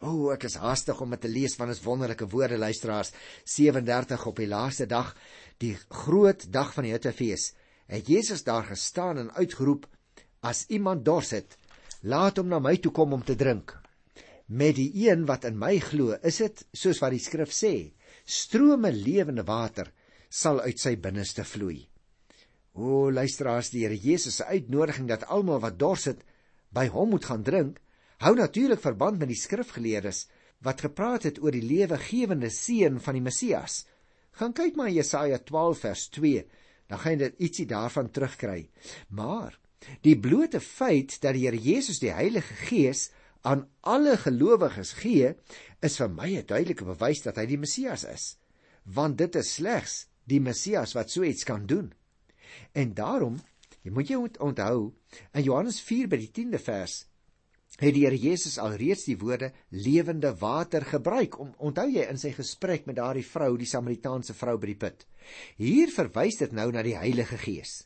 O, 0.00 0.10
oh, 0.10 0.32
ek 0.32 0.44
is 0.46 0.54
haastig 0.62 1.00
om 1.02 1.10
dit 1.10 1.20
te 1.20 1.28
lees 1.28 1.56
want 1.58 1.72
dit 1.72 1.78
is 1.78 1.84
wonderlike 1.84 2.28
woorde 2.30 2.58
luisteraars. 2.58 3.12
37 3.44 4.26
op 4.30 4.36
die 4.36 4.46
laaste 4.46 4.86
dag, 4.86 5.14
die 5.58 5.74
groot 5.90 6.52
dag 6.52 6.70
van 6.74 6.86
die 6.86 6.92
Hittefees, 6.92 7.52
het 7.90 8.06
Jesus 8.06 8.44
daar 8.46 8.64
gestaan 8.68 9.18
en 9.18 9.32
uitgeroep: 9.34 9.88
As 10.40 10.66
iemand 10.68 11.04
dors 11.04 11.30
het, 11.34 11.58
laat 12.02 12.38
hom 12.38 12.48
na 12.48 12.58
my 12.62 12.76
toe 12.76 12.92
kom 12.92 13.12
om 13.12 13.22
te 13.24 13.36
drink. 13.36 13.76
met 14.48 14.78
die 14.78 14.88
een 15.04 15.26
wat 15.28 15.44
in 15.44 15.58
my 15.60 15.76
glo, 15.80 16.16
is 16.24 16.40
dit 16.40 16.62
soos 16.72 17.00
wat 17.02 17.12
die 17.12 17.20
skrif 17.20 17.52
sê, 17.52 17.92
strome 18.24 18.90
lewende 18.92 19.44
water 19.44 19.90
sal 20.28 20.62
uit 20.64 20.80
sy 20.80 20.94
binneste 20.96 21.44
vloei. 21.44 21.82
O 22.78 23.10
luisteraars, 23.12 23.70
die 23.74 23.84
Here 23.84 23.96
Jesus 23.96 24.38
se 24.38 24.46
uitnodiging 24.48 25.08
dat 25.08 25.26
almal 25.28 25.60
wat 25.60 25.78
dors 25.78 26.06
het 26.08 26.24
by 26.72 26.86
hom 26.94 27.12
moet 27.12 27.28
gaan 27.28 27.44
drink, 27.44 27.78
hou 28.24 28.34
natuurlik 28.36 28.80
verband 28.80 29.20
met 29.20 29.28
die 29.28 29.38
skrifgeleerdes 29.40 30.26
wat 30.64 30.80
gepraat 30.86 31.28
het 31.28 31.42
oor 31.42 31.54
die 31.54 31.64
lewegewende 31.64 32.50
seun 32.50 32.98
van 33.02 33.18
die 33.18 33.24
Messias. 33.24 33.84
Gaan 34.40 34.54
kyk 34.56 34.78
maar 34.78 34.90
Jesaja 34.90 35.38
12 35.44 35.84
vers 35.84 36.08
2, 36.16 36.44
dan 36.88 37.02
gaan 37.02 37.14
jy 37.14 37.20
dit 37.26 37.44
ietsie 37.48 37.66
daarvan 37.68 38.08
terugkry. 38.10 38.68
Maar 39.12 39.58
die 40.06 40.16
blote 40.18 40.60
feit 40.60 41.18
dat 41.22 41.36
die 41.36 41.46
Here 41.46 41.56
Jesus 41.56 42.00
die 42.02 42.12
Heilige 42.12 42.54
Gees 42.68 43.08
aan 43.46 43.68
alle 43.80 44.16
gelowiges 44.16 44.92
gee, 44.98 45.34
is 45.82 45.96
vir 45.96 46.08
my 46.08 46.28
'n 46.36 46.46
duidelike 46.46 46.84
bewys 46.84 47.22
dat 47.22 47.36
hy 47.36 47.46
die 47.46 47.58
Messias 47.58 48.04
is. 48.04 48.36
Want 48.84 49.18
dit 49.18 49.34
is 49.36 49.54
slegs 49.54 50.06
die 50.26 50.40
Messias 50.40 50.94
wat 50.94 51.10
so 51.10 51.22
iets 51.22 51.44
kan 51.44 51.66
doen. 51.66 51.92
En 52.72 52.94
daarom, 52.94 53.40
jy 53.82 53.90
moet 53.90 54.08
jou 54.08 54.28
onthou, 54.38 54.92
in 55.32 55.42
Johannes 55.42 55.80
4 55.80 56.08
by 56.08 56.16
die 56.16 56.32
10de 56.32 56.58
vers 56.58 57.08
het 57.78 57.94
die 57.94 58.04
Here 58.06 58.16
Jesus 58.16 58.58
alreeds 58.58 59.04
die 59.06 59.18
woorde 59.20 59.52
lewende 59.70 60.32
water 60.40 60.84
gebruik. 60.84 61.38
Om 61.38 61.52
onthou 61.58 61.86
jy 61.90 62.06
in 62.10 62.18
sy 62.18 62.32
gesprek 62.34 62.88
met 62.88 62.96
daardie 62.98 63.26
vrou, 63.26 63.52
die 63.58 63.68
Samaritaanse 63.68 64.34
vrou 64.34 64.56
by 64.58 64.72
die 64.72 64.80
put. 64.80 65.04
Hier 65.60 65.92
verwys 65.94 66.40
dit 66.40 66.52
nou 66.56 66.70
na 66.72 66.82
die 66.82 66.96
Heilige 66.98 67.38
Gees. 67.38 67.84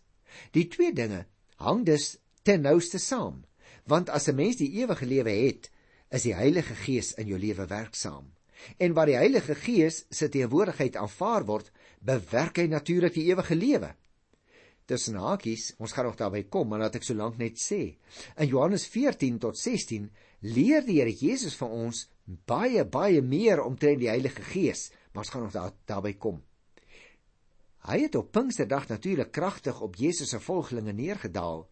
Die 0.57 0.65
twee 0.73 0.95
dinge 0.97 1.27
hang 1.63 1.87
dus 1.87 2.17
ten 2.43 2.63
nouste 2.67 2.99
saam, 2.99 3.45
want 3.87 4.11
as 4.11 4.29
'n 4.29 4.37
mens 4.37 4.57
die 4.57 4.71
ewige 4.83 5.07
lewe 5.07 5.31
het, 5.31 5.71
is 6.11 6.23
die 6.23 6.35
Heilige 6.35 6.75
Gees 6.75 7.15
in 7.15 7.27
jou 7.27 7.39
lewe 7.39 7.67
werksaam. 7.67 8.33
En 8.79 8.93
waar 8.93 9.07
die 9.07 9.17
Heilige 9.17 9.55
Gees 9.55 10.05
se 10.11 10.29
teenwoordigheid 10.29 10.97
aanvaar 10.97 11.45
word, 11.45 11.73
bewerk 12.01 12.57
hy 12.57 12.67
natuurlik 12.67 13.15
die 13.15 13.31
ewige 13.31 13.55
lewe 13.55 13.95
tussen 14.93 15.17
hakies, 15.21 15.73
ons 15.79 15.95
gaan 15.95 16.09
nog 16.09 16.19
daarby 16.21 16.45
kom, 16.53 16.69
maar 16.69 16.83
laat 16.85 16.99
ek 16.99 17.07
so 17.07 17.17
lank 17.17 17.39
net 17.41 17.61
sê. 17.61 17.97
In 18.37 18.51
Johannes 18.51 18.87
14 18.91 19.39
tot 19.43 19.59
16 19.59 20.09
leer 20.43 20.85
die 20.87 20.99
Here 21.01 21.13
Jesus 21.13 21.57
vir 21.59 21.73
ons 21.85 22.07
baie 22.49 22.85
baie 22.85 23.23
meer 23.23 23.63
omtrent 23.65 24.03
die 24.03 24.11
Heilige 24.11 24.45
Gees, 24.53 24.91
maar 25.13 25.25
ons 25.25 25.33
gaan 25.33 25.47
nog 25.47 25.55
daar, 25.55 25.73
daarby 25.89 26.17
kom. 26.19 26.43
Hy 27.83 28.05
het 28.05 28.15
op 28.15 28.31
Pinksterdag 28.31 28.87
natuurlik 28.89 29.33
kragtig 29.35 29.81
op 29.81 29.97
Jesus 29.99 30.31
se 30.31 30.39
volgelinge 30.41 30.93
neergedaal. 30.93 31.65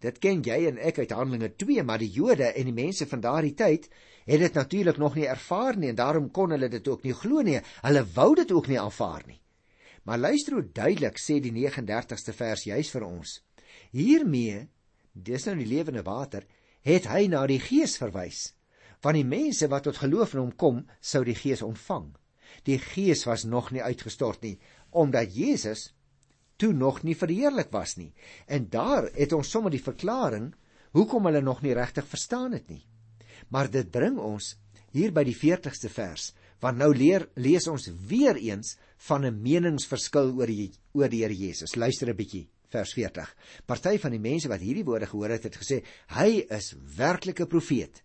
Dit 0.00 0.20
ken 0.22 0.44
jy 0.46 0.68
en 0.68 0.78
ek 0.78 1.00
uit 1.02 1.10
Handelinge 1.10 1.50
2, 1.58 1.82
maar 1.82 1.98
die 1.98 2.10
Jode 2.14 2.52
en 2.54 2.68
die 2.70 2.76
mense 2.76 3.06
van 3.10 3.20
daardie 3.20 3.56
tyd 3.58 3.88
het 4.30 4.40
dit 4.40 4.54
natuurlik 4.54 5.00
nog 5.02 5.18
nie 5.18 5.26
ervaar 5.26 5.76
nie 5.76 5.90
en 5.90 5.98
daarom 5.98 6.30
kon 6.30 6.54
hulle 6.54 6.70
dit 6.70 6.88
ook 6.88 7.02
nie 7.02 7.16
glo 7.18 7.42
nie. 7.42 7.58
Hulle 7.82 8.04
wou 8.14 8.34
dit 8.38 8.52
ook 8.54 8.70
nie 8.70 8.78
aanvaar 8.80 9.26
nie. 9.26 9.40
Maar 10.06 10.22
luister 10.22 10.54
hoe 10.54 10.70
duidelik 10.72 11.18
sê 11.18 11.40
die 11.42 11.52
39ste 11.52 12.32
vers 12.32 12.64
juis 12.70 12.94
vir 12.94 13.08
ons. 13.08 13.34
Hiermee, 13.90 14.62
dis 15.12 15.44
nou 15.50 15.58
die 15.58 15.68
lewende 15.68 16.06
water, 16.06 16.46
het 16.86 17.10
hy 17.10 17.26
na 17.28 17.42
die 17.50 17.60
Gees 17.60 17.98
verwys. 17.98 18.54
Van 19.02 19.18
die 19.18 19.26
mense 19.26 19.66
wat 19.68 19.88
tot 19.90 19.98
geloof 19.98 20.38
in 20.38 20.44
hom 20.44 20.56
kom, 20.56 20.82
sou 21.00 21.24
die 21.26 21.36
Gees 21.36 21.66
ontvang. 21.66 22.12
Die 22.66 22.78
Gees 22.78 23.26
was 23.28 23.44
nog 23.44 23.70
nie 23.72 23.82
uitgestort 23.82 24.42
nie, 24.42 24.56
omdat 24.90 25.34
Jesus 25.34 25.90
toe 26.56 26.72
nog 26.72 27.02
nie 27.02 27.16
verheerlik 27.16 27.70
was 27.72 27.96
nie. 27.96 28.12
En 28.46 28.68
daar 28.68 29.08
het 29.14 29.32
ons 29.32 29.50
sommer 29.50 29.72
die 29.72 29.82
verklaring 29.82 30.52
hoekom 30.92 31.24
hulle 31.28 31.40
nog 31.40 31.62
nie 31.62 31.74
regtig 31.74 32.06
verstaan 32.06 32.52
het 32.52 32.68
nie. 32.68 32.84
Maar 33.48 33.70
dit 33.70 33.90
bring 33.90 34.18
ons 34.18 34.56
hier 34.92 35.12
by 35.14 35.24
die 35.24 35.36
40ste 35.36 35.88
vers 35.92 36.32
want 36.60 36.76
nou 36.76 36.90
leer 36.92 37.24
lees 37.40 37.64
ons 37.72 37.88
weer 38.08 38.36
eens 38.36 38.76
van 39.08 39.24
'n 39.24 39.42
meningsverskil 39.42 40.34
oor 40.36 40.46
die 40.46 40.70
oor 40.92 41.08
die 41.08 41.22
Here 41.22 41.34
Jesus. 41.34 41.76
Luister 41.76 42.10
'n 42.10 42.16
bietjie 42.16 42.48
vers 42.68 42.92
40. 42.92 43.34
Party 43.66 43.98
van 43.98 44.10
die 44.10 44.20
mense 44.20 44.48
wat 44.48 44.60
hierdie 44.60 44.84
woorde 44.84 45.06
gehoor 45.06 45.30
het, 45.30 45.44
het 45.44 45.56
gesê 45.56 45.82
hy 46.08 46.46
is 46.50 46.74
werklik 46.96 47.40
'n 47.40 47.46
profeet. 47.46 48.02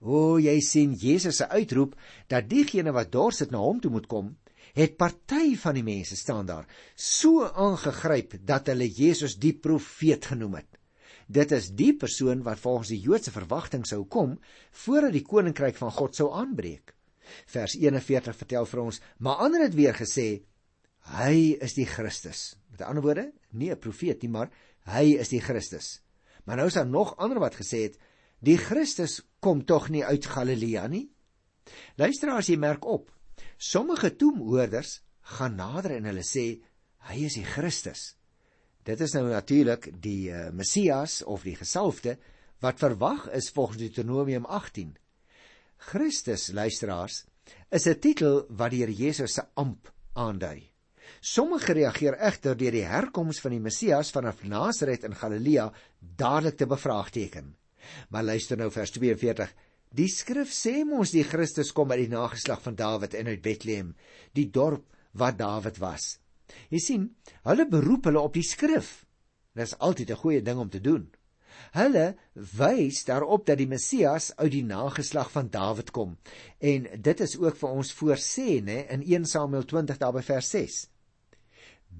O, 0.00 0.38
jy 0.38 0.60
sien 0.60 0.94
Jesus 0.94 1.36
se 1.36 1.48
uitroep 1.48 1.94
dat 2.28 2.48
diegene 2.48 2.92
wat 2.92 3.12
dors 3.12 3.38
het 3.38 3.50
na 3.50 3.58
hom 3.58 3.80
toe 3.80 3.90
moet 3.90 4.06
kom, 4.06 4.36
het 4.76 4.96
party 4.96 5.56
van 5.56 5.74
die 5.74 5.86
mense 5.86 6.16
staan 6.16 6.46
daar 6.46 6.68
so 6.94 7.44
aangegryp 7.44 8.36
dat 8.46 8.70
hulle 8.70 8.88
Jesus 8.88 9.36
die 9.40 9.54
profeet 9.54 10.30
genoem 10.32 10.60
het. 10.60 10.78
Dit 11.30 11.52
is 11.54 11.70
die 11.78 11.92
persoon 11.94 12.42
wat 12.42 12.58
volgens 12.58 12.90
die 12.90 13.00
Joodse 13.00 13.30
verwagting 13.30 13.84
sou 13.86 14.02
kom 14.04 14.38
voordat 14.84 15.14
die 15.14 15.26
koninkryk 15.26 15.78
van 15.78 15.92
God 15.94 16.16
sou 16.18 16.30
aanbreek. 16.34 16.94
Vers 17.46 17.76
41 17.78 18.34
vertel 18.36 18.66
vir 18.66 18.82
ons, 18.82 18.98
maar 19.18 19.42
ander 19.44 19.62
het 19.62 19.76
weer 19.78 19.94
gesê 19.94 20.42
hy 21.14 21.56
is 21.62 21.76
die 21.78 21.86
Christus. 21.86 22.56
Met 22.70 22.82
ander 22.82 23.02
woorde, 23.02 23.30
nie 23.50 23.70
'n 23.70 23.78
profeet 23.78 24.22
nie, 24.22 24.30
maar 24.30 24.50
hy 24.90 25.16
is 25.22 25.28
die 25.28 25.40
Christus. 25.40 26.00
Maar 26.44 26.56
nou 26.56 26.66
is 26.66 26.74
daar 26.74 26.86
nog 26.86 27.16
ander 27.16 27.38
wat 27.38 27.54
gesê 27.54 27.82
het, 27.82 27.98
die 28.40 28.58
Christus 28.58 29.20
kom 29.40 29.64
tog 29.64 29.88
nie 29.88 30.04
uit 30.04 30.26
Galilea 30.26 30.86
nie. 30.86 31.10
Luister 31.96 32.30
as 32.30 32.48
jy 32.48 32.56
merk 32.56 32.84
op. 32.84 33.10
Sommige 33.60 34.16
toemhoorders 34.16 35.02
gaan 35.36 35.58
nader 35.60 35.98
en 35.98 36.06
hulle 36.08 36.24
sê 36.24 36.44
hy 37.10 37.16
is 37.26 37.36
die 37.36 37.44
Christus. 37.44 38.14
Dit 38.88 39.02
is 39.04 39.12
nou 39.12 39.26
natuurlik 39.28 39.90
die 40.00 40.30
uh, 40.32 40.46
Messias 40.56 41.18
of 41.28 41.44
die 41.44 41.58
gesalfde 41.58 42.16
wat 42.64 42.80
verwag 42.80 43.26
is 43.36 43.50
volgens 43.52 43.82
Deuteronomium 43.82 44.48
18. 44.48 44.94
Christus, 45.90 46.48
luisteraars, 46.56 47.26
is 47.68 47.86
'n 47.86 48.00
titel 48.00 48.46
wat 48.48 48.72
Here 48.72 48.92
Jesus 48.92 49.34
se 49.34 49.44
amp 49.54 49.92
aandui. 50.16 50.70
Sommige 51.20 51.72
reageer 51.76 52.16
egter 52.16 52.56
deur 52.56 52.72
die 52.72 52.88
herkoms 52.88 53.40
van 53.44 53.52
die 53.52 53.60
Messias 53.60 54.10
vanaf 54.10 54.42
Nasaret 54.42 55.04
in 55.04 55.14
Galilea 55.14 55.72
dadelik 56.00 56.56
te 56.56 56.66
bevraagteken. 56.66 57.56
Maar 58.08 58.24
luister 58.24 58.56
nou 58.56 58.70
vers 58.70 58.90
42. 58.90 59.52
Die 59.90 60.06
skrif 60.06 60.52
sê 60.54 60.84
mos 60.86 61.10
die 61.10 61.24
Christus 61.26 61.72
kom 61.74 61.90
uit 61.90 62.04
die 62.04 62.12
nageslag 62.12 62.60
van 62.62 62.76
Dawid 62.78 63.14
en 63.18 63.26
uit 63.26 63.40
Bethlehem, 63.42 63.94
die 64.38 64.46
dorp 64.46 64.84
waar 65.18 65.34
Dawid 65.34 65.80
was. 65.82 66.20
Jy 66.70 66.80
sien, 66.82 67.06
hulle 67.46 67.66
beroep 67.66 68.06
hulle 68.06 68.22
op 68.22 68.36
die 68.38 68.46
skrif. 68.46 69.00
Dit 69.54 69.66
is 69.66 69.78
altyd 69.78 70.10
'n 70.10 70.22
goeie 70.22 70.42
ding 70.42 70.58
om 70.62 70.70
te 70.70 70.80
doen. 70.80 71.10
Hulle 71.74 72.14
wys 72.34 73.04
daarop 73.04 73.46
dat 73.46 73.58
die 73.58 73.66
Messias 73.66 74.30
uit 74.36 74.52
die 74.52 74.64
nageslag 74.64 75.30
van 75.30 75.50
Dawid 75.50 75.90
kom. 75.90 76.16
En 76.58 76.86
dit 77.02 77.20
is 77.20 77.36
ook 77.36 77.56
vir 77.56 77.70
ons 77.70 77.92
voorsê, 77.92 78.62
nê, 78.62 78.86
in 78.90 79.02
1 79.02 79.26
Samuel 79.26 79.64
20 79.64 79.98
daarby 79.98 80.22
vers 80.22 80.50
6. 80.50 80.86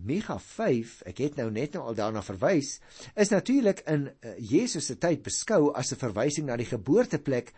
Micha 0.01 0.39
5, 0.41 0.93
ek 1.11 1.19
het 1.21 1.37
nou 1.37 1.51
net 1.53 1.75
nou 1.77 1.83
al 1.91 1.97
daarna 1.99 2.23
verwys, 2.25 2.79
is 3.13 3.33
natuurlik 3.33 3.83
in 3.91 4.07
uh, 4.09 4.33
Jesus 4.39 4.89
se 4.89 4.97
tyd 4.97 5.23
beskou 5.27 5.75
as 5.77 5.93
'n 5.93 6.01
verwysing 6.01 6.47
na 6.47 6.57
die 6.57 6.69
geboorteplek 6.69 7.53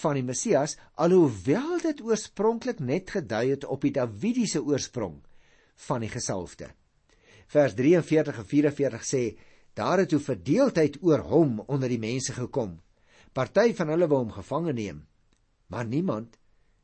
van 0.00 0.14
die 0.14 0.22
Messias, 0.22 0.76
alhoewel 0.94 1.78
dit 1.82 2.00
oorspronklik 2.00 2.78
net 2.78 3.10
gedui 3.10 3.50
het 3.50 3.64
op 3.64 3.82
die 3.82 3.92
Dawidiese 3.92 4.62
oorsprong 4.62 5.18
van 5.88 6.00
die 6.00 6.12
gesalfde. 6.12 6.70
Vers 7.48 7.74
43 7.74 8.38
en 8.38 8.46
44 8.46 9.04
sê 9.04 9.24
Daar 9.78 9.98
het 9.98 10.08
toe 10.08 10.18
verdeeldheid 10.18 10.96
oor 11.06 11.20
hom 11.30 11.60
onder 11.70 11.88
die 11.88 12.00
mense 12.02 12.32
gekom. 12.34 12.80
Party 13.32 13.70
van 13.78 13.92
hulle 13.92 14.08
wou 14.10 14.24
hom 14.24 14.32
gevange 14.34 14.72
neem, 14.74 15.04
maar 15.70 15.86
niemand 15.86 16.34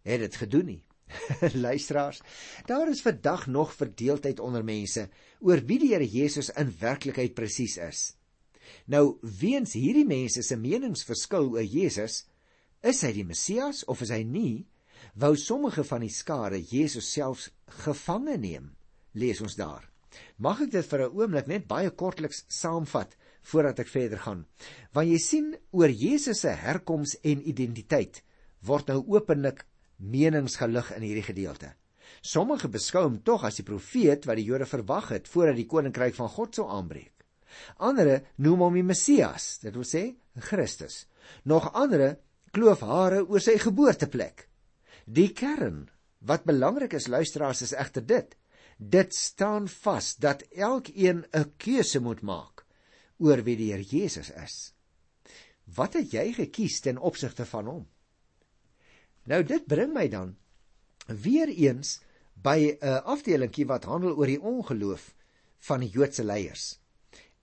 het 0.07 0.21
dit 0.21 0.37
gedoen 0.37 0.67
nie. 0.67 0.83
Luisteraars, 1.67 2.21
daar 2.67 2.89
is 2.89 3.03
vandag 3.03 3.47
nog 3.47 3.73
verdeeldheid 3.75 4.41
onder 4.41 4.65
mense 4.65 5.09
oor 5.41 5.61
wie 5.69 5.79
die 5.79 5.93
Here 5.93 6.07
Jesus 6.09 6.51
in 6.59 6.73
werklikheid 6.81 7.35
presies 7.35 7.77
is. 7.77 8.05
Nou, 8.89 9.19
weens 9.21 9.75
hierdie 9.77 10.07
mense 10.09 10.43
se 10.43 10.57
meningsverskil 10.57 11.51
oor 11.53 11.65
Jesus, 11.65 12.25
is 12.85 13.03
hy 13.05 13.13
die 13.17 13.27
Messias 13.29 13.85
of 13.89 14.03
is 14.05 14.13
hy 14.13 14.23
nie? 14.25 14.65
Wou 15.21 15.35
sommige 15.39 15.85
van 15.87 16.05
die 16.05 16.13
skare 16.13 16.59
Jesus 16.59 17.11
selfs 17.13 17.51
gevange 17.85 18.37
neem. 18.41 18.73
Lees 19.15 19.43
ons 19.45 19.57
daar. 19.59 19.85
Mag 20.39 20.63
ek 20.65 20.73
dit 20.73 20.87
vir 20.91 21.01
'n 21.05 21.15
oomblik 21.19 21.47
net 21.51 21.69
baie 21.69 21.91
kortliks 21.91 22.45
saamvat 22.49 23.17
voordat 23.43 23.81
ek 23.81 23.89
verder 23.89 24.19
gaan? 24.19 24.47
Want 24.93 25.09
jy 25.09 25.19
sien 25.19 25.57
oor 25.73 25.91
Jesus 25.91 26.41
se 26.41 26.49
herkoms 26.49 27.17
en 27.23 27.49
identiteit 27.49 28.23
word 28.63 28.89
nou 28.89 29.05
openlik 29.09 29.65
menings 29.99 30.57
gelig 30.57 30.91
in 30.97 31.03
hierdie 31.03 31.27
gedeelte. 31.27 31.73
Sommige 32.25 32.69
beskou 32.69 33.05
hom 33.05 33.19
tog 33.23 33.45
as 33.45 33.59
die 33.61 33.67
profeet 33.67 34.27
wat 34.29 34.39
die 34.41 34.47
Jode 34.49 34.67
verwag 34.69 35.11
het 35.15 35.29
voordat 35.29 35.59
die 35.59 35.69
koninkryk 35.69 36.17
van 36.17 36.31
God 36.33 36.55
sou 36.57 36.69
aanbreek. 36.69 37.13
Andere 37.79 38.23
noem 38.43 38.65
hom 38.67 38.79
die 38.79 38.87
Messias, 38.87 39.59
dit 39.63 39.75
wil 39.75 39.87
sê 39.87 40.05
Christus. 40.49 41.05
Nog 41.45 41.71
andere 41.73 42.17
kloof 42.55 42.83
hare 42.87 43.23
oor 43.27 43.43
sy 43.43 43.57
geboorteplek. 43.61 44.49
Die 45.05 45.31
kern 45.37 45.85
wat 46.25 46.47
belangrik 46.49 46.97
is 46.97 47.11
luisteraars 47.13 47.63
is 47.67 47.77
egter 47.77 48.05
dit: 48.07 48.35
dit 48.79 49.15
staan 49.15 49.69
vas 49.69 50.17
dat 50.17 50.43
elkeen 50.51 51.25
'n 51.33 51.53
keuse 51.57 52.01
moet 52.01 52.23
maak 52.23 52.65
oor 53.19 53.43
wie 53.43 53.57
die 53.57 53.73
Here 53.73 53.83
Jesus 53.83 54.31
is. 54.31 54.73
Wat 55.65 55.95
het 55.95 56.11
jy 56.13 56.33
gekies 56.33 56.81
ten 56.81 56.99
opsigte 56.99 57.47
van 57.47 57.67
hom? 57.67 57.87
Nou 59.25 59.43
dit 59.43 59.67
bring 59.67 59.93
my 59.93 60.09
dan 60.09 60.37
weer 61.07 61.49
eens 61.49 62.01
by 62.35 62.59
'n 62.59 62.87
uh, 62.87 63.01
afdelingkie 63.05 63.67
wat 63.67 63.85
handel 63.85 64.17
oor 64.17 64.27
die 64.27 64.41
ongeloof 64.41 65.15
van 65.59 65.81
die 65.81 65.89
Joodse 65.89 66.25
leiers. 66.25 66.79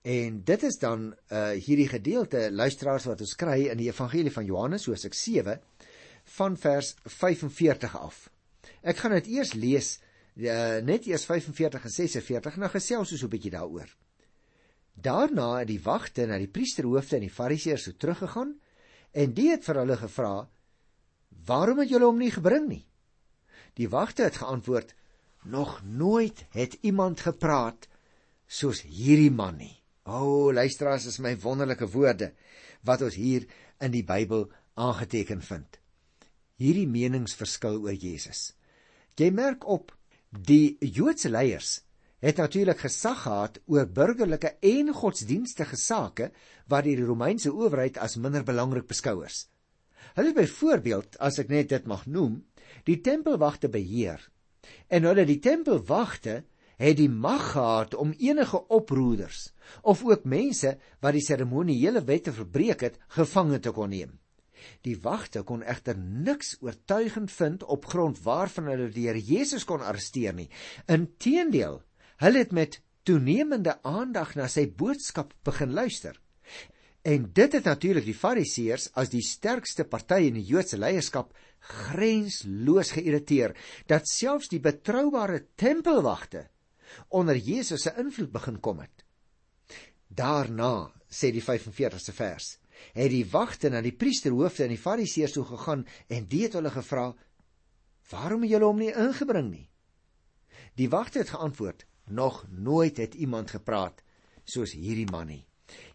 En 0.02 0.44
dit 0.44 0.62
is 0.62 0.78
dan 0.78 1.14
uh 1.30 1.50
hierdie 1.50 1.88
gedeelte 1.88 2.50
luisteraars 2.52 3.04
wat 3.04 3.20
ons 3.20 3.34
kry 3.34 3.68
in 3.70 3.78
die 3.78 3.90
Evangelie 3.90 4.32
van 4.32 4.44
Johannes 4.44 4.86
Hoofstuk 4.86 5.14
7 5.14 5.60
van 6.24 6.56
vers 6.56 6.94
45 7.04 7.98
af. 7.98 8.30
Ek 8.82 8.96
gaan 8.96 9.14
dit 9.18 9.26
eers 9.26 9.52
lees 9.52 10.00
uh, 10.34 10.78
net 10.82 11.06
eers 11.06 11.24
45 11.24 11.84
en 11.84 11.90
46 11.90 12.54
en 12.54 12.60
dan 12.60 12.70
gesels 12.70 13.12
ons 13.12 13.20
so 13.20 13.26
'n 13.26 13.30
bietjie 13.30 13.50
daaroor. 13.50 13.96
Daarna 14.94 15.58
het 15.58 15.68
die 15.68 15.82
wagte 15.82 16.26
na 16.26 16.38
die 16.38 16.50
priesterhoofde 16.50 17.16
en 17.16 17.26
die 17.26 17.30
fariseërs 17.30 17.82
toe 17.82 17.96
teruggegaan 17.96 18.60
en 19.12 19.34
die 19.34 19.50
het 19.50 19.64
vir 19.64 19.76
hulle 19.76 19.96
gevra: 19.96 20.48
"Waarom 21.46 21.78
het 21.78 21.88
julle 21.88 22.04
hom 22.04 22.18
nie 22.18 22.30
gebring 22.30 22.68
nie?" 22.68 22.86
Die 23.74 23.88
wagte 23.88 24.22
het 24.22 24.36
geantwoord: 24.36 24.94
"Nog 25.42 25.82
nooit 25.84 26.44
het 26.50 26.78
iemand 26.80 27.20
gepraat 27.20 27.88
soos 28.46 28.82
hierdie 28.82 29.30
man 29.30 29.56
nie." 29.56 29.82
O, 30.04 30.48
oh, 30.48 30.52
luisteraars, 30.52 31.06
is 31.06 31.18
my 31.18 31.36
wonderlike 31.38 31.86
woorde 31.86 32.32
wat 32.82 33.02
ons 33.02 33.14
hier 33.14 33.46
in 33.78 33.92
die 33.94 34.04
Bybel 34.04 34.48
aangeteken 34.74 35.42
vind. 35.42 35.78
Hierdie 36.58 36.88
meningsverskil 36.88 37.78
oor 37.82 37.94
Jesus. 37.94 38.52
Jy 39.14 39.30
merk 39.30 39.66
op 39.68 39.92
die 40.30 40.76
Joodse 40.80 41.30
leiers 41.30 41.82
het 42.22 42.38
natuurlik 42.38 42.78
gesag 42.84 43.24
gehad 43.24 43.58
oor 43.66 43.86
burgerlike 43.86 44.56
en 44.62 44.92
godsdienstige 44.94 45.76
sake 45.76 46.30
wat 46.70 46.86
die 46.86 46.96
Romeinse 46.98 47.50
owerheid 47.50 47.98
as 47.98 48.16
minder 48.16 48.44
belangrik 48.46 48.86
beskou 48.86 49.24
is. 49.26 49.48
Hulle 50.16 50.32
byvoorbeeld, 50.36 51.18
as 51.18 51.38
ek 51.42 51.52
net 51.52 51.70
dit 51.72 51.86
mag 51.90 52.06
noem, 52.06 52.40
die 52.88 53.00
tempelwagte 53.04 53.70
beheer. 53.72 54.22
En 54.88 55.06
hulle 55.08 55.26
die 55.28 55.40
tempelwagte 55.42 56.42
het 56.82 56.96
die 56.98 57.10
mag 57.10 57.52
gehad 57.52 57.94
om 57.94 58.14
enige 58.18 58.58
oproerders 58.74 59.52
of 59.86 60.02
ook 60.04 60.24
mense 60.26 60.74
wat 61.00 61.14
die 61.14 61.22
seremoniele 61.22 62.02
wette 62.08 62.32
verbreek 62.34 62.82
het, 62.88 62.98
gevange 63.14 63.60
te 63.62 63.70
kon 63.74 63.92
neem. 63.92 64.18
Die 64.86 64.96
wagte 65.02 65.42
kon 65.46 65.62
egter 65.66 65.98
niks 65.98 66.56
oortuigend 66.62 67.30
vind 67.34 67.64
op 67.64 67.86
grond 67.90 68.18
waarvan 68.22 68.70
hulle 68.70 68.90
die 68.94 69.08
Here 69.08 69.22
Jesus 69.22 69.64
kon 69.66 69.82
arresteer 69.82 70.34
nie. 70.34 70.50
Inteendeel, 70.86 71.80
Hulle 72.22 72.38
het 72.38 72.52
met 72.52 72.78
toenemende 73.02 73.80
aandag 73.82 74.36
na 74.38 74.44
sy 74.46 74.68
boodskap 74.78 75.32
begin 75.42 75.72
luister. 75.74 76.14
En 77.02 77.32
dit 77.34 77.52
het 77.52 77.64
natuurlik 77.66 78.04
die 78.06 78.14
Fariseërs 78.14 78.92
as 78.94 79.10
die 79.10 79.24
sterkste 79.26 79.84
party 79.90 80.20
in 80.28 80.36
die 80.38 80.46
Joodse 80.46 80.78
leierskap 80.78 81.32
grensloos 81.62 82.92
geïrriteer 82.94 83.56
dat 83.90 84.10
selfs 84.10 84.50
die 84.52 84.62
betroubare 84.62 85.40
tempelwagte 85.58 86.46
onder 87.08 87.36
Jesus 87.36 87.86
se 87.86 87.92
invloed 87.98 88.30
begin 88.32 88.60
kom 88.60 88.82
het. 88.84 89.04
Daarna, 90.06 90.92
sê 91.08 91.32
die 91.32 91.42
45ste 91.42 92.14
vers, 92.14 92.58
het 92.92 93.10
die 93.10 93.24
wagte 93.32 93.70
na 93.72 93.80
die 93.82 93.94
priesterhoofde 93.96 94.66
en 94.66 94.74
die 94.74 94.80
Fariseërs 94.80 95.34
toe 95.34 95.44
gegaan 95.48 95.86
en 96.12 96.26
die 96.28 96.42
het 96.44 96.58
hulle 96.58 96.70
gevra: 96.70 97.06
"Waarom 98.10 98.44
het 98.44 98.50
julle 98.50 98.68
hom 98.68 98.78
nie 98.78 98.92
ingebring 98.92 99.50
nie?" 99.50 99.68
Die 100.76 100.90
wagte 100.90 101.18
het 101.18 101.34
geantwoord: 101.34 101.86
nog 102.06 102.44
nooit 102.50 102.96
het 102.96 103.14
iemand 103.14 103.50
gepraat 103.50 104.02
soos 104.44 104.72
hierdie 104.72 105.10
man 105.10 105.26
nie. 105.26 105.44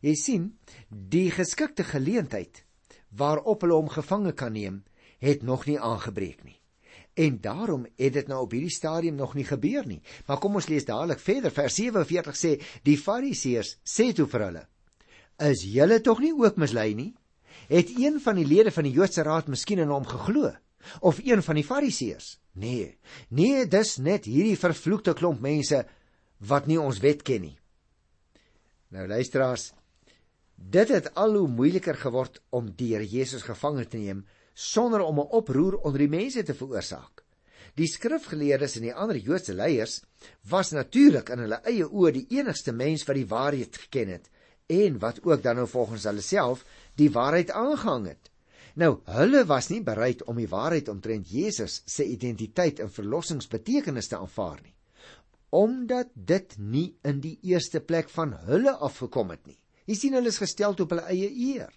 Jy 0.01 0.15
sien, 0.15 0.47
die 0.89 1.31
geskikte 1.31 1.83
geleentheid 1.83 2.63
waarop 3.17 3.63
hulle 3.63 3.77
hom 3.77 3.89
gevange 3.89 4.33
kan 4.37 4.53
neem, 4.53 4.83
het 5.23 5.43
nog 5.43 5.65
nie 5.65 5.79
aangebreek 5.79 6.43
nie. 6.43 6.57
En 7.17 7.39
daarom 7.41 7.87
het 7.97 8.13
dit 8.13 8.27
nou 8.29 8.43
op 8.45 8.51
hierdie 8.53 8.73
stadium 8.73 9.15
nog 9.17 9.33
nie 9.33 9.45
gebeur 9.47 9.87
nie. 9.87 10.01
Maar 10.27 10.37
kom 10.37 10.59
ons 10.59 10.67
lees 10.69 10.85
dadelik 10.85 11.19
verder. 11.19 11.51
Vers 11.51 11.75
47 11.75 12.37
sê: 12.37 12.51
"Die 12.83 12.97
Fariseërs 12.97 13.77
sê 13.81 14.13
toe 14.13 14.27
vir 14.27 14.43
hulle: 14.45 14.67
Is 15.37 15.63
julle 15.63 16.01
tog 16.01 16.19
nie 16.19 16.33
ook 16.33 16.55
mislei 16.57 16.93
nie? 16.93 17.15
Het 17.67 17.89
een 17.97 18.19
van 18.19 18.35
die 18.35 18.45
lede 18.45 18.71
van 18.71 18.83
die 18.83 18.93
Joodse 18.93 19.23
raad 19.23 19.47
miskien 19.47 19.79
in 19.79 19.89
hom 19.89 20.05
geglo? 20.05 20.53
Of 21.01 21.19
een 21.23 21.43
van 21.43 21.55
die 21.55 21.63
Fariseërs? 21.63 22.39
Nee. 22.53 22.97
Nee, 23.29 23.65
dis 23.67 23.97
net 23.97 24.25
hierdie 24.25 24.57
vervloekte 24.57 25.13
klomp 25.13 25.41
mense 25.41 25.85
wat 26.37 26.67
nie 26.67 26.79
ons 26.79 26.99
wet 26.99 27.21
ken 27.21 27.41
nie. 27.41 27.57
Nou 28.95 29.03
luisteraars, 29.07 29.71
dit 30.55 30.89
het 30.89 31.09
al 31.19 31.33
hoe 31.35 31.47
moeiliker 31.51 31.97
geword 31.99 32.39
om 32.55 32.69
die 32.79 32.93
Here 32.93 33.07
Jesus 33.07 33.43
gevange 33.43 33.83
te 33.91 33.99
neem 33.99 34.21
sonder 34.53 35.01
om 35.03 35.19
'n 35.19 35.33
oproer 35.39 35.75
onder 35.77 35.99
die 35.99 36.09
mense 36.09 36.43
te 36.43 36.53
veroorsaak. 36.53 37.23
Die 37.75 37.87
skrifgeleerdes 37.87 38.75
en 38.75 38.81
die 38.81 38.93
ander 38.93 39.17
Joodse 39.17 39.53
leiers 39.53 40.01
was 40.49 40.71
natuurlik 40.71 41.29
in 41.29 41.39
hulle 41.39 41.59
eie 41.65 41.85
oë 41.85 42.11
die 42.11 42.25
enigste 42.39 42.71
mens 42.71 43.03
wat 43.03 43.15
die 43.15 43.27
waarheid 43.27 43.77
geken 43.77 44.07
het 44.07 44.29
en 44.67 44.99
wat 44.99 45.19
ook 45.23 45.43
dan 45.43 45.55
nou 45.55 45.67
volgens 45.67 46.03
hulle 46.03 46.21
self 46.21 46.65
die 46.95 47.11
waarheid 47.11 47.51
aangehang 47.51 48.07
het. 48.07 48.31
Nou, 48.75 49.01
hulle 49.03 49.45
was 49.45 49.69
nie 49.69 49.83
bereid 49.83 50.23
om 50.23 50.35
die 50.35 50.47
waarheid 50.47 50.87
omtrent 50.87 51.29
Jesus 51.29 51.81
se 51.85 52.05
identiteit 52.05 52.79
en 52.79 52.89
verlossingsbetekenis 52.89 54.07
te 54.07 54.17
aanvaar 54.17 54.61
nie 54.63 54.76
omdat 55.49 56.09
dit 56.13 56.55
nie 56.57 56.97
in 57.07 57.21
die 57.23 57.37
eerste 57.47 57.79
plek 57.79 58.09
van 58.11 58.33
hulle 58.47 58.73
afgekom 58.83 59.31
het 59.31 59.45
nie. 59.47 59.59
Jy 59.87 59.95
sien 59.95 60.17
hulle 60.17 60.31
is 60.33 60.41
gestel 60.41 60.75
op 60.75 60.91
hulle 60.91 61.05
eie 61.07 61.29
eer. 61.31 61.71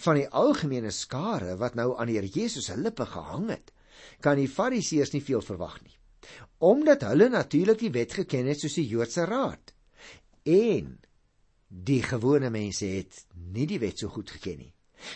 Van 0.00 0.16
die 0.16 0.28
algemene 0.28 0.92
skare 0.94 1.56
wat 1.60 1.74
nou 1.76 1.92
aan 1.98 2.08
die 2.08 2.16
Here 2.16 2.30
Jesus 2.30 2.70
se 2.70 2.76
lippe 2.78 3.04
gehang 3.06 3.50
het, 3.50 3.72
kan 4.24 4.38
die 4.38 4.48
Fariseërs 4.48 5.12
nie 5.12 5.24
veel 5.24 5.42
verwag 5.44 5.80
nie. 5.82 5.96
Omdat 6.64 7.04
hulle 7.10 7.28
natuurlik 7.28 7.82
die 7.82 7.92
wet 7.92 8.14
geken 8.16 8.48
het 8.48 8.62
soos 8.62 8.78
die 8.78 8.86
Joodse 8.88 9.26
raad. 9.28 9.74
En 10.46 10.96
die 11.68 12.00
gewone 12.02 12.50
mense 12.50 12.86
het 12.86 13.26
nie 13.52 13.66
die 13.68 13.80
wet 13.82 14.00
so 14.00 14.08
goed 14.08 14.30
geken 14.30 14.62
nie. 14.62 14.72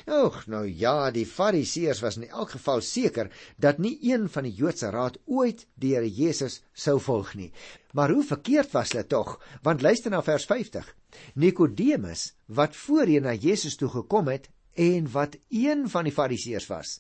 Och, 0.07 0.47
nou 0.47 0.65
ja, 0.67 1.11
die 1.15 1.27
Fariseërs 1.27 2.03
was 2.05 2.19
in 2.21 2.29
elk 2.29 2.55
geval 2.57 2.83
seker 2.85 3.31
dat 3.57 3.79
nie 3.79 3.97
een 4.11 4.29
van 4.29 4.47
die 4.47 4.55
Joodse 4.55 4.91
raad 4.91 5.19
ooit 5.27 5.67
die 5.75 5.95
Here 5.95 6.09
Jesus 6.09 6.61
sou 6.73 6.99
volg 7.01 7.35
nie. 7.39 7.51
Maar 7.93 8.15
hoe 8.15 8.25
verkeerd 8.25 8.73
was 8.73 8.93
hulle 8.95 9.07
tog? 9.07 9.39
Want 9.63 9.83
luister 9.83 10.11
na 10.11 10.23
vers 10.23 10.47
50. 10.47 10.87
Nikodemus, 11.35 12.33
wat 12.47 12.77
voorheen 12.77 13.27
na 13.27 13.35
Jesus 13.35 13.77
toe 13.77 13.89
gekom 13.91 14.31
het 14.31 14.49
en 14.75 15.09
wat 15.11 15.37
een 15.49 15.89
van 15.91 16.07
die 16.07 16.15
Fariseërs 16.15 16.69
was, 16.71 16.99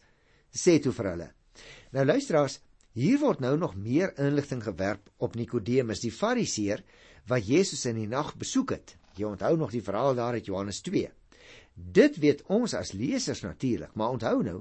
sê 0.50 0.81
toe 0.83 0.92
vir 0.92 1.12
hulle. 1.12 1.29
Nou 1.94 2.05
luisteraars, 2.07 2.59
hier 2.98 3.20
word 3.22 3.42
nou 3.44 3.57
nog 3.59 3.76
meer 3.79 4.12
inligting 4.18 4.62
gewerp 4.64 5.07
op 5.18 5.37
Nikodemus, 5.38 6.03
die 6.03 6.14
Fariseer 6.14 6.83
wat 7.31 7.46
Jesus 7.46 7.87
in 7.87 8.00
die 8.00 8.11
nag 8.11 8.35
besoek 8.38 8.74
het. 8.74 8.96
Jy 9.18 9.29
onthou 9.29 9.57
nog 9.59 9.70
die 9.74 9.85
verhaal 9.85 10.14
daar 10.18 10.38
uit 10.38 10.46
Johannes 10.46 10.81
2. 10.87 11.11
Dit 11.80 12.18
weet 12.20 12.42
ons 12.52 12.74
as 12.76 12.92
lesers 12.92 13.40
natuurlik, 13.44 13.94
maar 13.94 14.16
onthou 14.16 14.42
nou, 14.44 14.58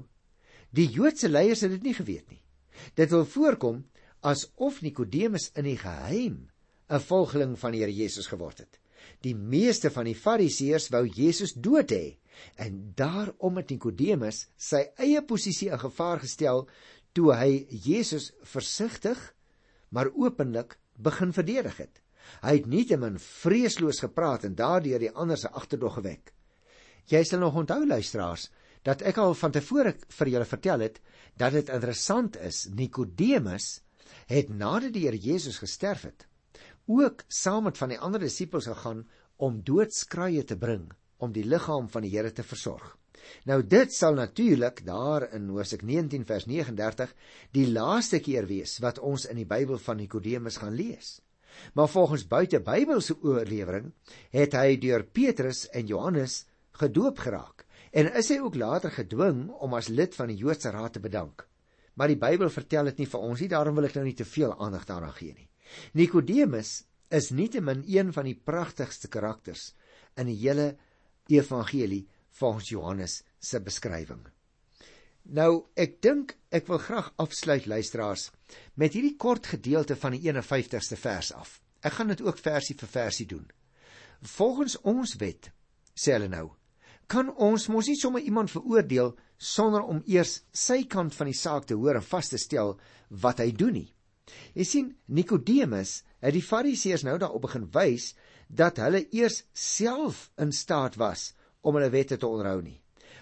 die 0.70 0.88
Joodse 0.88 1.28
leiers 1.28 1.64
het 1.66 1.74
dit 1.76 1.90
nie 1.90 1.94
geweet 1.94 2.28
nie. 2.30 2.42
Dit 2.96 3.10
wil 3.12 3.26
voorkom 3.28 3.82
asof 4.26 4.80
Nikodemus 4.84 5.50
in 5.58 5.66
die 5.68 5.78
geheim 5.80 6.48
'n 6.90 7.00
volgeling 7.00 7.58
van 7.58 7.72
die 7.72 7.80
Here 7.80 7.94
Jesus 7.94 8.26
geword 8.26 8.58
het. 8.58 8.78
Die 9.20 9.34
meeste 9.34 9.90
van 9.90 10.04
die 10.04 10.14
Fariseërs 10.14 10.88
wou 10.88 11.06
Jesus 11.06 11.52
dood 11.52 11.90
hê 11.90 12.18
en 12.56 12.92
daarom 12.96 13.56
het 13.56 13.70
Nikodemus 13.70 14.48
sy 14.56 14.88
eie 14.96 15.22
posisie 15.22 15.70
in 15.70 15.78
gevaar 15.78 16.20
gestel 16.20 16.68
toe 17.12 17.32
hy 17.34 17.66
Jesus 17.70 18.32
versigtig 18.42 19.34
maar 19.88 20.10
openlik 20.14 20.78
begin 20.96 21.32
verdedig 21.32 21.76
het. 21.76 22.02
Hy 22.42 22.54
het 22.60 22.66
nietemin 22.66 23.18
vreesloos 23.18 24.00
gepraat 24.04 24.44
en 24.44 24.54
daardeur 24.54 25.02
die 25.02 25.10
ander 25.12 25.38
se 25.38 25.50
agterdog 25.50 25.94
gewek. 25.98 26.32
Jy 27.06 27.22
sal 27.24 27.40
nog 27.40 27.54
onthou 27.54 27.86
luisteraars 27.86 28.50
dat 28.82 29.02
ek 29.02 29.18
al 29.20 29.34
van 29.34 29.52
tevore 29.52 29.94
vir 30.18 30.28
julle 30.34 30.48
vertel 30.48 30.84
het 30.86 31.00
dat 31.36 31.52
dit 31.52 31.68
interessant 31.68 32.36
is 32.36 32.66
Nikodemus 32.74 33.80
het 34.30 34.48
nadat 34.48 34.92
die 34.92 35.06
Here 35.06 35.18
Jesus 35.18 35.58
gesterf 35.58 36.02
het 36.08 36.26
ook 36.90 37.22
saam 37.28 37.68
met 37.68 37.78
van 37.78 37.92
die 37.92 37.98
ander 37.98 38.20
disippels 38.20 38.66
gegaan 38.66 39.04
om 39.36 39.60
doodskruie 39.64 40.42
te 40.44 40.56
bring 40.58 40.88
om 41.22 41.32
die 41.32 41.44
liggaam 41.44 41.88
van 41.92 42.02
die 42.02 42.10
Here 42.16 42.32
te 42.32 42.42
versorg. 42.42 42.96
Nou 43.44 43.60
dit 43.62 43.92
sal 43.94 44.16
natuurlik 44.16 44.82
daar 44.86 45.26
in 45.36 45.48
Hoofstuk 45.52 45.82
19 45.86 46.24
vers 46.26 46.46
39 46.48 47.12
die 47.56 47.66
laaste 47.70 48.20
keer 48.24 48.48
wees 48.48 48.78
wat 48.84 48.98
ons 48.98 49.26
in 49.28 49.38
die 49.38 49.48
Bybel 49.48 49.78
van 49.78 50.00
Nikodemus 50.00 50.58
gaan 50.62 50.74
lees. 50.74 51.20
Maar 51.74 51.88
volgens 51.88 52.26
buite 52.26 52.60
Bybelse 52.64 53.16
oorlewering 53.22 53.92
het 54.32 54.54
hy 54.56 54.78
deur 54.80 55.04
Petrus 55.04 55.66
en 55.68 55.86
Johannes 55.86 56.44
gedoop 56.80 57.22
geraak 57.22 57.66
en 57.90 58.10
is 58.18 58.30
hy 58.30 58.38
ook 58.40 58.58
later 58.58 58.92
gedwing 58.94 59.48
om 59.50 59.74
as 59.78 59.90
lid 59.90 60.14
van 60.14 60.30
die 60.30 60.38
Joodse 60.38 60.70
raad 60.74 60.94
te 60.96 61.02
bedank. 61.02 61.46
Maar 61.98 62.12
die 62.12 62.20
Bybel 62.20 62.50
vertel 62.50 62.90
dit 62.90 63.02
nie 63.02 63.10
vir 63.10 63.24
ons 63.26 63.40
nie, 63.42 63.50
daarom 63.50 63.76
wil 63.76 63.88
ek 63.88 63.96
nou 63.98 64.06
nie 64.06 64.16
te 64.16 64.24
veel 64.24 64.54
aandag 64.56 64.86
daaraan 64.88 65.16
gee 65.16 65.34
nie. 65.34 65.48
Nikodemus 65.98 66.84
is 67.10 67.30
nietemin 67.34 67.82
een 67.86 68.12
van 68.14 68.28
die 68.28 68.36
pragtigste 68.38 69.10
karakters 69.10 69.72
in 70.18 70.30
die 70.30 70.38
hele 70.38 70.76
evangelie 71.30 72.06
volgens 72.38 72.70
Johannes 72.70 73.22
se 73.38 73.60
beskrywing. 73.60 74.22
Nou, 75.30 75.66
ek 75.76 76.00
dink 76.02 76.36
ek 76.50 76.70
wil 76.70 76.80
graag 76.82 77.10
afsluit 77.20 77.66
luisteraars 77.68 78.30
met 78.80 78.94
hierdie 78.96 79.16
kort 79.20 79.50
gedeelte 79.52 79.96
van 79.98 80.16
die 80.16 80.22
51ste 80.30 80.96
vers 80.98 81.32
af. 81.36 81.58
Ek 81.84 81.98
gaan 81.98 82.10
dit 82.12 82.22
ook 82.24 82.40
versie 82.40 82.76
vir 82.78 82.90
versie 82.90 83.26
doen. 83.26 83.46
Volgens 84.36 84.76
ons 84.84 85.14
wet, 85.20 85.50
sê 85.94 86.16
hulle 86.16 86.28
nou, 86.32 86.50
kan 87.10 87.32
ons 87.42 87.66
mos 87.72 87.88
nie 87.90 87.98
sommer 87.98 88.22
iemand 88.22 88.52
veroordeel 88.52 89.14
sonder 89.40 89.82
om 89.82 90.02
eers 90.06 90.40
sy 90.54 90.84
kant 90.92 91.14
van 91.16 91.30
die 91.30 91.36
saak 91.36 91.66
te 91.66 91.78
hoor 91.78 91.98
en 91.98 92.06
vas 92.06 92.30
te 92.30 92.38
stel 92.38 92.76
wat 93.24 93.42
hy 93.42 93.50
doen 93.62 93.74
nie. 93.80 93.88
Jy 94.54 94.66
sien, 94.68 94.90
Nikodemus 95.10 96.00
het 96.22 96.36
die 96.36 96.44
Fariseërs 96.44 97.02
nou 97.08 97.16
daarop 97.18 97.48
begin 97.48 97.66
wys 97.74 98.12
dat 98.46 98.78
hulle 98.82 99.02
eers 99.16 99.42
self 99.54 100.28
in 100.38 100.52
staat 100.54 100.98
was 101.00 101.32
om 101.66 101.76
hulle 101.78 101.90
wette 101.90 102.18
te 102.18 102.28
onderhou 102.28 102.60
nie. 102.62 102.78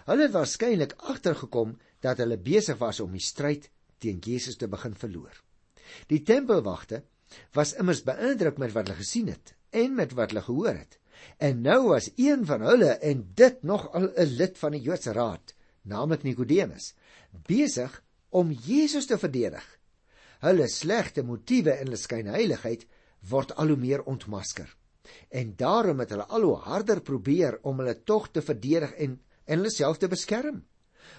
Hulle 0.08 0.26
het 0.26 0.34
waarskynlik 0.36 0.94
agtergekom 1.12 1.76
dat 2.04 2.20
hulle 2.22 2.38
besig 2.40 2.78
was 2.80 3.00
om 3.04 3.14
die 3.16 3.24
stryd 3.24 3.70
teen 4.02 4.20
Jesus 4.24 4.56
te 4.60 4.68
begin 4.68 4.94
verloor. 4.96 5.32
Die 6.12 6.22
tempelwagte 6.24 7.02
was 7.56 7.74
immers 7.80 8.04
beïndruk 8.04 8.60
met 8.60 8.74
wat 8.76 8.88
hulle 8.88 9.00
gesien 9.00 9.32
het 9.32 9.54
en 9.76 9.96
met 9.96 10.14
wat 10.16 10.32
hulle 10.32 10.44
gehoor 10.44 10.76
het. 10.76 10.98
En 11.38 11.60
nou 11.62 11.88
was 11.88 12.10
een 12.16 12.46
van 12.46 12.60
hulle 12.66 12.90
en 12.98 13.30
dit 13.34 13.62
nog 13.62 13.92
al 13.92 14.10
'n 14.14 14.34
lid 14.40 14.58
van 14.58 14.72
die 14.72 14.80
Joodse 14.80 15.12
raad, 15.12 15.54
naamlik 15.82 16.22
Nikodemus, 16.22 16.94
besig 17.46 18.04
om 18.28 18.50
Jesus 18.50 19.06
te 19.06 19.18
verdedig. 19.18 19.78
Hulle 20.40 20.68
slegte 20.68 21.22
motiewe 21.22 21.70
en 21.70 21.86
hulle 21.86 21.96
skynheiligheid 21.96 22.86
word 23.28 23.54
al 23.54 23.66
hoe 23.66 23.76
meer 23.76 24.02
ontmasker. 24.02 24.76
En 25.28 25.56
daarom 25.56 25.98
het 25.98 26.10
hulle 26.10 26.26
al 26.26 26.42
hoe 26.42 26.56
harder 26.56 27.00
probeer 27.00 27.58
om 27.62 27.78
hulle 27.78 28.02
tog 28.02 28.30
te 28.30 28.42
verdedig 28.42 28.92
en 28.92 29.20
en 29.48 29.62
hulle 29.62 29.72
self 29.72 29.98
te 29.98 30.08
beskerm. 30.12 30.60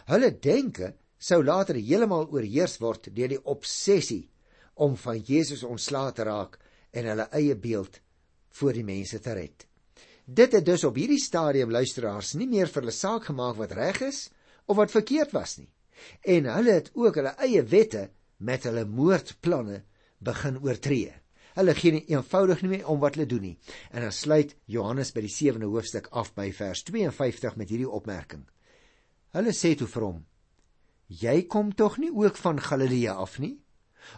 Hulle 0.05 0.29
denke 0.39 0.93
sou 1.17 1.41
later 1.43 1.79
heeltemal 1.81 2.29
oorheers 2.29 2.77
word 2.81 3.09
deur 3.15 3.31
die 3.33 3.41
obsessie 3.41 4.29
om 4.79 4.95
van 5.01 5.17
Jesus 5.25 5.65
ontslae 5.65 6.13
te 6.15 6.27
raak 6.29 6.59
en 6.93 7.09
hulle 7.09 7.25
eie 7.35 7.57
beeld 7.57 7.99
voor 8.59 8.77
die 8.77 8.85
mense 8.85 9.19
te 9.19 9.33
red. 9.33 9.65
Dit 10.29 10.51
het 10.53 10.65
dus 10.65 10.83
op 10.85 10.97
hierdie 10.99 11.21
stadium 11.21 11.71
luisteraars 11.73 12.35
nie 12.37 12.45
meer 12.45 12.69
vir 12.69 12.83
hulle 12.83 12.93
saak 12.93 13.23
gemaak 13.31 13.55
wat 13.57 13.71
reg 13.73 13.97
is 14.05 14.17
of 14.69 14.77
wat 14.77 14.91
verkeerd 14.93 15.31
was 15.33 15.55
nie. 15.57 15.69
En 16.21 16.45
hulle 16.53 16.75
het 16.75 16.91
ook 16.93 17.15
hulle 17.17 17.31
eie 17.41 17.63
wette 17.71 18.03
met 18.37 18.67
hulle 18.67 18.83
moordplanne 18.85 19.79
begin 20.21 20.59
oortree. 20.61 21.15
Hulle 21.57 21.73
gee 21.73 21.95
nie 21.95 22.03
eenvoudig 22.13 22.61
nie 22.61 22.69
meer 22.75 22.91
om 22.93 23.01
wat 23.01 23.17
hulle 23.17 23.25
doen 23.31 23.47
nie. 23.47 23.55
En 23.89 24.05
dan 24.05 24.13
sluit 24.13 24.53
Johannes 24.69 25.09
by 25.15 25.23
die 25.25 25.33
7de 25.33 25.71
hoofstuk 25.71 26.11
af 26.13 26.29
by 26.37 26.51
vers 26.59 26.85
52 26.91 27.57
met 27.57 27.73
hierdie 27.73 27.89
opmerking. 27.89 28.45
Hulle 29.33 29.55
sê 29.57 29.73
toe 29.79 29.89
vir 29.89 30.05
hom: 30.05 30.21
"Jy 31.07 31.47
kom 31.49 31.73
tog 31.73 31.97
nie 31.97 32.13
ook 32.13 32.37
van 32.37 32.61
Galilea 32.61 33.17
af 33.17 33.39
nie?" 33.39 33.57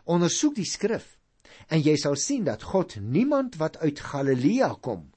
Ondersoek 0.03 0.59
die 0.59 0.67
skrif 0.67 1.15
en 1.69 1.79
jy 1.79 1.95
sal 1.95 2.19
sien 2.19 2.43
dat 2.43 2.67
God 2.67 2.99
niemand 2.99 3.55
wat 3.55 3.77
uit 3.79 3.99
Galilea 3.99 4.75
kom 4.81 5.07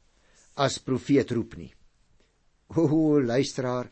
as 0.56 0.78
profeet 0.78 1.30
roep 1.34 1.56
nie. 1.56 1.72
O, 2.76 3.20
luisteraar, 3.20 3.90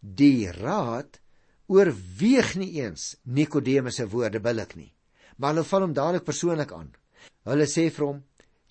die 0.00 0.50
raad 0.52 1.20
oorweeg 1.66 2.54
nie 2.60 2.74
eens 2.82 3.14
Nikodemus 3.24 3.98
se 4.00 4.06
woorde 4.08 4.40
billik 4.40 4.76
nie, 4.76 4.92
maar 5.36 5.54
hulle 5.54 5.64
val 5.68 5.86
hom 5.86 5.96
dadelik 5.96 6.26
persoonlik 6.26 6.72
aan. 6.76 6.92
Hulle 7.48 7.66
sê 7.68 7.88
vir 7.90 8.06
hom: 8.06 8.22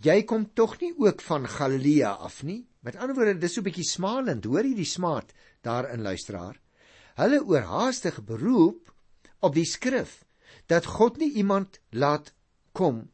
"Jy 0.03 0.23
kom 0.29 0.45
tog 0.53 0.79
nie 0.81 0.93
ook 0.97 1.21
van 1.21 1.47
Galilea 1.47 2.13
af 2.13 2.43
nie?" 2.43 2.67
Met 2.83 2.95
ander 2.95 3.15
woorde, 3.15 3.39
dis 3.39 3.53
so 3.53 3.61
'n 3.61 3.63
bietjie 3.63 3.87
smalend. 3.87 4.45
Hoor 4.45 4.65
jy 4.65 4.75
die 4.75 4.85
smaad 4.85 5.33
daarin, 5.63 6.01
luisteraar? 6.03 6.59
Hulle 7.15 7.39
oorhaastige 7.45 8.21
beroep 8.21 8.91
op 9.39 9.53
die 9.53 9.65
skrif 9.65 10.25
dat 10.67 10.85
God 10.85 11.17
nie 11.17 11.31
iemand 11.33 11.79
laat 11.91 12.33
kom 12.73 13.09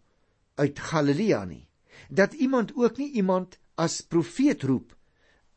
uit 0.55 0.79
Galilea 0.79 1.45
nie. 1.45 1.67
Dat 2.09 2.33
iemand 2.33 2.75
ook 2.75 2.97
nie 2.97 3.11
iemand 3.11 3.59
as 3.79 4.01
profeet 4.01 4.63
roep 4.67 4.95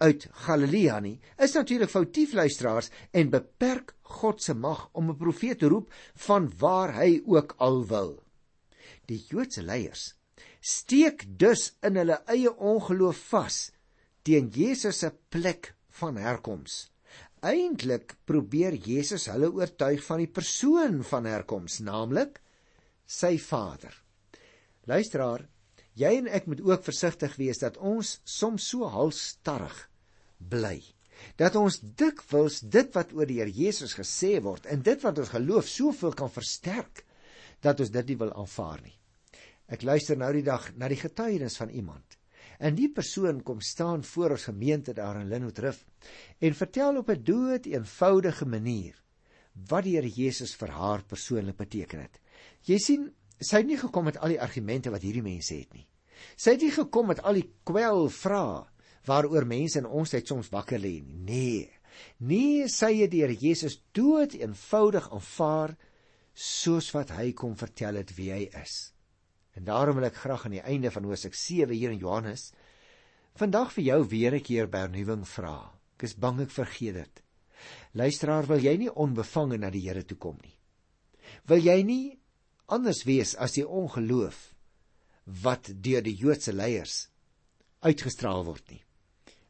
uit 0.02 0.26
Galilea 0.46 0.98
nie, 1.02 1.18
is 1.38 1.54
natuurlik 1.54 1.90
foutief 1.90 2.35
luisteraars 2.35 2.90
en 3.14 3.30
beperk 3.30 3.94
God 4.18 4.42
se 4.42 4.54
mag 4.54 4.88
om 4.98 5.11
'n 5.11 5.18
profeet 5.18 5.58
te 5.58 5.68
roep 5.70 5.92
van 6.26 6.50
waar 6.58 6.94
hy 6.94 7.22
ook 7.26 7.54
al 7.58 7.87
wil. 7.87 8.22
Die 9.06 9.24
Joodse 9.28 9.62
leiers 9.62 10.14
steek 10.61 11.24
dus 11.38 11.72
in 11.82 11.96
hulle 11.96 12.22
eie 12.26 12.50
ongeloof 12.50 13.18
vas 13.30 13.70
teen 14.22 14.50
Jesus 14.54 14.98
se 14.98 15.11
plek 15.28 15.74
van 15.98 16.16
herkoms. 16.16 16.90
Eintlik 17.42 18.14
probeer 18.24 18.74
Jesus 18.74 19.26
hulle 19.26 19.50
oortuig 19.50 20.04
van 20.04 20.18
die 20.18 20.30
persoon 20.30 21.02
van 21.02 21.24
herkoms, 21.24 21.80
naamlik 21.82 22.38
sy 23.06 23.38
Vader. 23.38 23.94
Luisteraar, 24.87 25.48
jy 25.98 26.12
en 26.22 26.28
ek 26.28 26.48
moet 26.50 26.62
ook 26.64 26.85
versigtig 26.85 27.37
wees 27.40 27.62
dat 27.62 27.76
ons 27.76 28.18
soms 28.24 28.68
so 28.74 28.88
halstarrig 28.88 29.76
bly 30.38 30.81
dat 31.38 31.57
ons 31.57 31.78
dikwels 31.81 32.61
dit 32.61 32.88
wat 32.96 33.12
oor 33.14 33.28
die 33.31 33.38
Here 33.38 33.52
Jesus 33.52 33.94
gesê 33.94 34.40
word 34.42 34.66
en 34.66 34.83
dit 34.83 35.05
wat 35.05 35.18
ons 35.22 35.35
geloof 35.35 35.68
soveel 35.68 36.16
kan 36.18 36.33
versterk 36.33 37.05
dat 37.62 37.81
ons 37.81 37.92
dit 37.94 38.09
nie 38.11 38.18
wil 38.18 38.33
aanvaar 38.35 38.81
nie. 38.83 38.96
Ek 39.70 39.85
luister 39.87 40.18
nou 40.18 40.33
die 40.35 40.42
dag 40.42 40.66
na 40.74 40.88
die 40.90 40.98
getuienis 40.98 41.55
van 41.61 41.70
iemand 41.70 42.18
En 42.62 42.76
die 42.78 42.88
persoon 42.94 43.40
kom 43.42 43.61
staan 43.61 44.05
voor 44.07 44.37
ons 44.37 44.44
gemeente 44.46 44.92
daar 44.94 45.18
in 45.20 45.31
Linwoodrif 45.31 45.81
en 46.38 46.55
vertel 46.55 46.98
op 47.00 47.09
'n 47.11 47.24
dood 47.24 47.66
eenvoudige 47.66 48.46
manier 48.46 48.94
wat 49.68 49.85
die 49.85 49.96
Here 49.96 50.09
Jesus 50.09 50.55
vir 50.55 50.68
haar 50.68 51.02
persoonlik 51.05 51.57
beteken 51.57 52.00
het. 52.00 52.20
Jy 52.62 52.78
sien, 52.78 53.12
sy 53.42 53.62
het 53.62 53.68
nie 53.68 53.81
gekom 53.81 54.09
met 54.11 54.18
al 54.18 54.35
die 54.35 54.40
argumente 54.40 54.90
wat 54.90 55.05
hierdie 55.05 55.24
mense 55.24 55.55
het 55.55 55.72
nie. 55.74 55.87
Sy 56.37 56.57
het 56.57 56.62
nie 56.62 56.74
gekom 56.74 57.11
met 57.11 57.22
al 57.26 57.40
die 57.40 57.48
kwel 57.66 58.09
vrae 58.12 58.64
waaroor 59.09 59.46
mense 59.48 59.81
in 59.81 59.88
ons 59.88 60.12
tyd 60.14 60.28
soms 60.28 60.50
wakker 60.52 60.78
lê 60.78 61.00
nie. 61.02 61.18
Nee. 61.26 61.70
Nee, 62.22 62.68
sy 62.72 62.94
het 63.02 63.12
die 63.12 63.22
Here 63.22 63.37
Jesus 63.37 63.81
dood 63.96 64.35
eenvoudig 64.38 65.09
aanvaar 65.12 65.74
soos 66.33 66.88
wat 66.94 67.12
hy 67.18 67.33
kom 67.37 67.57
vertel 67.59 67.98
het 68.00 68.14
wie 68.16 68.31
hy 68.33 68.46
is. 68.62 68.92
En 69.52 69.66
daarom 69.68 69.98
wil 69.98 70.09
ek 70.09 70.22
graag 70.22 70.46
aan 70.46 70.57
die 70.57 70.64
einde 70.64 70.92
van 70.94 71.05
Hosea 71.05 71.35
7 71.37 71.74
hier 71.76 71.92
in 71.92 72.00
Johannes 72.00 72.52
vandag 73.37 73.72
vir 73.76 73.85
jou 73.85 74.00
weer 74.09 74.35
'n 74.35 74.40
keer 74.40 74.68
vernuwing 74.68 75.26
vra. 75.26 75.72
Ek 75.96 76.02
is 76.02 76.14
bang 76.14 76.40
ek 76.40 76.50
vergeet 76.50 76.94
dit. 76.94 77.22
Luisteraar, 77.94 78.46
wil 78.46 78.59
jy 78.59 78.76
nie 78.76 78.90
onbevange 78.90 79.59
na 79.59 79.70
die 79.70 79.87
Here 79.87 80.02
toe 80.05 80.16
kom 80.16 80.38
nie? 80.42 80.57
Wil 81.46 81.59
jy 81.59 81.83
nie 81.83 82.18
anders 82.72 83.04
wees 83.08 83.35
as 83.37 83.56
die 83.58 83.66
ongeloof 83.66 84.48
wat 85.44 85.70
deur 85.85 86.02
die 86.02 86.16
Joodse 86.18 86.54
leiers 86.54 87.06
uitgestraal 87.85 88.46
word 88.48 88.64
nie? 88.72 88.82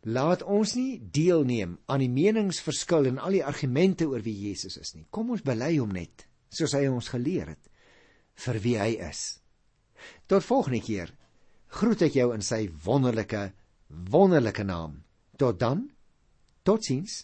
Laat 0.02 0.42
ons 0.42 0.74
nie 0.74 0.98
deelneem 0.98 1.76
aan 1.86 2.02
die 2.02 2.10
meningsverskil 2.10 3.06
en 3.12 3.20
al 3.22 3.38
die 3.38 3.44
argumente 3.46 4.08
oor 4.10 4.24
wie 4.26 4.34
Jesus 4.48 4.76
is 4.80 4.96
nie. 4.96 5.06
Kom 5.14 5.30
ons 5.30 5.44
bely 5.46 5.76
hom 5.78 5.92
net 5.94 6.26
soos 6.52 6.74
hy 6.76 6.88
ons 6.90 7.08
geleer 7.12 7.54
het 7.54 7.70
vir 8.44 8.58
wie 8.64 8.76
hy 8.80 8.90
is. 9.08 9.22
Tot 10.26 10.44
volgende 10.44 10.82
keer. 10.82 11.12
Groet 11.72 12.02
ek 12.08 12.18
jou 12.18 12.32
in 12.34 12.42
sy 12.44 12.66
wonderlike 12.84 13.52
wonderlike 14.12 14.64
naam. 14.66 15.02
Tot 15.38 15.60
dan. 15.60 15.86
Totsiens. 16.66 17.22